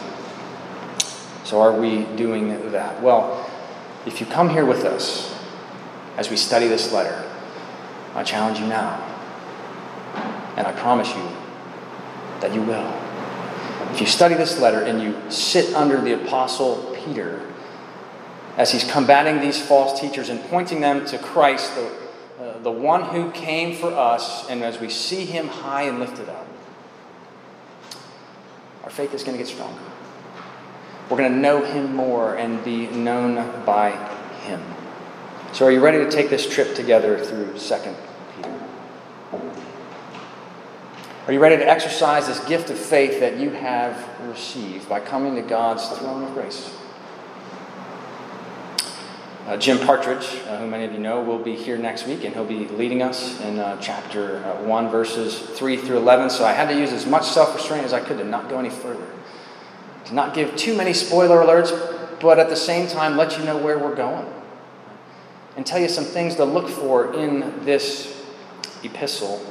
So, 1.44 1.62
are 1.62 1.72
we 1.72 2.04
doing 2.16 2.72
that? 2.72 3.02
Well, 3.02 3.50
if 4.06 4.20
you 4.20 4.26
come 4.26 4.50
here 4.50 4.66
with 4.66 4.84
us 4.84 5.34
as 6.18 6.30
we 6.30 6.38
study 6.38 6.68
this 6.68 6.92
letter, 6.92 7.24
I 8.16 8.24
challenge 8.24 8.60
you 8.60 8.68
now, 8.68 9.17
and 10.58 10.66
I 10.66 10.74
promise 10.74 11.08
you 11.16 11.30
that 12.42 12.54
you 12.54 12.62
will. 12.62 12.92
If 13.94 14.02
you 14.02 14.08
study 14.08 14.36
this 14.36 14.60
letter 14.60 14.82
and 14.82 15.02
you 15.02 15.16
sit 15.32 15.74
under 15.74 16.02
the 16.02 16.22
Apostle 16.22 16.96
Peter 17.06 17.42
as 18.58 18.72
he's 18.72 18.84
combating 18.84 19.40
these 19.40 19.62
false 19.62 20.00
teachers 20.00 20.30
and 20.30 20.44
pointing 20.46 20.82
them 20.82 21.06
to 21.06 21.18
Christ, 21.20 21.74
the, 21.76 22.44
uh, 22.44 22.60
the 22.60 22.72
one 22.72 23.04
who 23.04 23.32
came 23.32 23.76
for 23.76 23.94
us, 23.94 24.50
and 24.50 24.64
as 24.64 24.80
we 24.80 24.90
see 24.90 25.26
him 25.26 25.48
high 25.48 25.84
and 25.84 26.00
lifted 26.00 26.28
up, 26.28 26.48
our 28.84 28.90
faith 28.90 29.14
is 29.14 29.24
going 29.24 29.38
to 29.38 29.44
get 29.44 29.52
stronger. 29.52 29.80
We're 31.10 31.18
going 31.18 31.32
to 31.32 31.38
know 31.38 31.64
him 31.64 31.96
more 31.96 32.36
and 32.36 32.64
be 32.66 32.88
known 32.88 33.36
by 33.64 33.92
him. 34.42 34.62
So, 35.54 35.66
are 35.66 35.72
you 35.72 35.80
ready 35.80 36.00
to 36.00 36.12
take 36.12 36.30
this 36.30 36.48
trip 36.48 36.76
together 36.76 37.18
through 37.18 37.58
2 37.58 37.76
Peter? 38.36 38.58
Are 41.28 41.34
you 41.34 41.42
ready 41.42 41.58
to 41.58 41.70
exercise 41.70 42.28
this 42.28 42.40
gift 42.46 42.70
of 42.70 42.78
faith 42.78 43.20
that 43.20 43.36
you 43.36 43.50
have 43.50 44.02
received 44.30 44.88
by 44.88 45.02
coming 45.02 45.36
to 45.36 45.42
God's 45.42 45.86
throne 45.90 46.24
of 46.24 46.34
grace? 46.34 46.74
Uh, 49.46 49.58
Jim 49.58 49.78
Partridge, 49.80 50.24
uh, 50.48 50.60
who 50.60 50.68
many 50.68 50.86
of 50.86 50.94
you 50.94 51.00
know, 51.00 51.22
will 51.22 51.40
be 51.40 51.54
here 51.54 51.78
next 51.78 52.08
week, 52.08 52.24
and 52.24 52.34
he'll 52.34 52.46
be 52.46 52.70
leading 52.70 53.02
us 53.02 53.42
in 53.42 53.60
uh, 53.60 53.78
chapter 53.82 54.38
uh, 54.38 54.64
1, 54.64 54.90
verses 54.90 55.38
3 55.38 55.76
through 55.76 55.98
11. 55.98 56.30
So 56.30 56.46
I 56.46 56.54
had 56.54 56.70
to 56.70 56.80
use 56.80 56.94
as 56.94 57.06
much 57.06 57.26
self 57.26 57.54
restraint 57.54 57.84
as 57.84 57.92
I 57.92 58.00
could 58.00 58.20
to 58.20 58.24
not 58.24 58.48
go 58.48 58.58
any 58.58 58.70
further, 58.70 59.08
to 60.06 60.14
not 60.14 60.34
give 60.34 60.56
too 60.56 60.78
many 60.78 60.94
spoiler 60.94 61.40
alerts, 61.40 62.22
but 62.22 62.40
at 62.40 62.48
the 62.48 62.56
same 62.56 62.88
time 62.88 63.18
let 63.18 63.38
you 63.38 63.44
know 63.44 63.58
where 63.58 63.78
we're 63.78 63.96
going, 63.96 64.32
and 65.58 65.66
tell 65.66 65.80
you 65.80 65.90
some 65.90 66.06
things 66.06 66.36
to 66.36 66.46
look 66.46 66.70
for 66.70 67.14
in 67.14 67.66
this 67.66 68.26
epistle. 68.82 69.46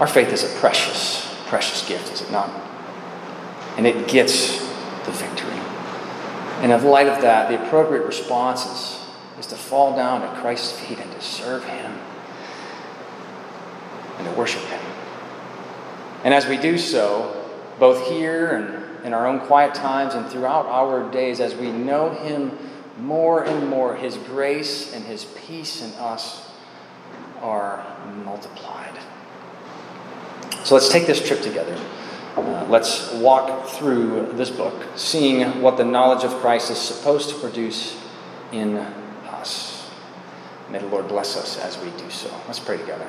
Our 0.00 0.06
faith 0.06 0.28
is 0.28 0.44
a 0.44 0.58
precious, 0.58 1.34
precious 1.46 1.86
gift, 1.88 2.12
is 2.12 2.20
it 2.20 2.30
not? 2.30 2.50
And 3.78 3.86
it 3.86 4.08
gets 4.08 4.58
the 5.06 5.12
victory. 5.12 5.58
And 6.60 6.70
in 6.70 6.84
light 6.84 7.06
of 7.06 7.22
that, 7.22 7.48
the 7.48 7.66
appropriate 7.66 8.04
response 8.04 8.66
is, 8.66 9.08
is 9.38 9.46
to 9.46 9.54
fall 9.54 9.96
down 9.96 10.22
at 10.22 10.36
Christ's 10.42 10.78
feet 10.80 10.98
and 10.98 11.10
to 11.12 11.20
serve 11.20 11.64
Him 11.64 11.92
and 14.18 14.26
to 14.26 14.32
worship 14.34 14.62
Him. 14.62 14.80
And 16.24 16.34
as 16.34 16.46
we 16.46 16.56
do 16.56 16.76
so, 16.76 17.48
both 17.78 18.08
here 18.08 18.50
and 18.56 19.06
in 19.06 19.14
our 19.14 19.26
own 19.26 19.40
quiet 19.40 19.74
times 19.74 20.14
and 20.14 20.26
throughout 20.28 20.66
our 20.66 21.10
days, 21.10 21.40
as 21.40 21.54
we 21.54 21.70
know 21.70 22.10
Him 22.10 22.58
more 22.98 23.44
and 23.44 23.68
more, 23.68 23.94
His 23.94 24.16
grace 24.16 24.92
and 24.92 25.04
His 25.04 25.24
peace 25.46 25.82
in 25.82 25.92
us 25.92 26.50
are 27.40 27.86
multiplied. 28.24 28.98
So 30.66 30.74
let's 30.74 30.88
take 30.88 31.06
this 31.06 31.24
trip 31.24 31.42
together. 31.42 31.78
Uh, 32.36 32.66
let's 32.68 33.12
walk 33.12 33.68
through 33.68 34.32
this 34.32 34.50
book, 34.50 34.74
seeing 34.96 35.62
what 35.62 35.76
the 35.76 35.84
knowledge 35.84 36.24
of 36.24 36.32
Christ 36.40 36.72
is 36.72 36.76
supposed 36.76 37.28
to 37.28 37.36
produce 37.36 37.96
in 38.50 38.76
us. 38.76 39.88
May 40.68 40.80
the 40.80 40.88
Lord 40.88 41.06
bless 41.06 41.36
us 41.36 41.56
as 41.56 41.78
we 41.78 41.90
do 42.02 42.10
so. 42.10 42.28
Let's 42.48 42.58
pray 42.58 42.78
together. 42.78 43.08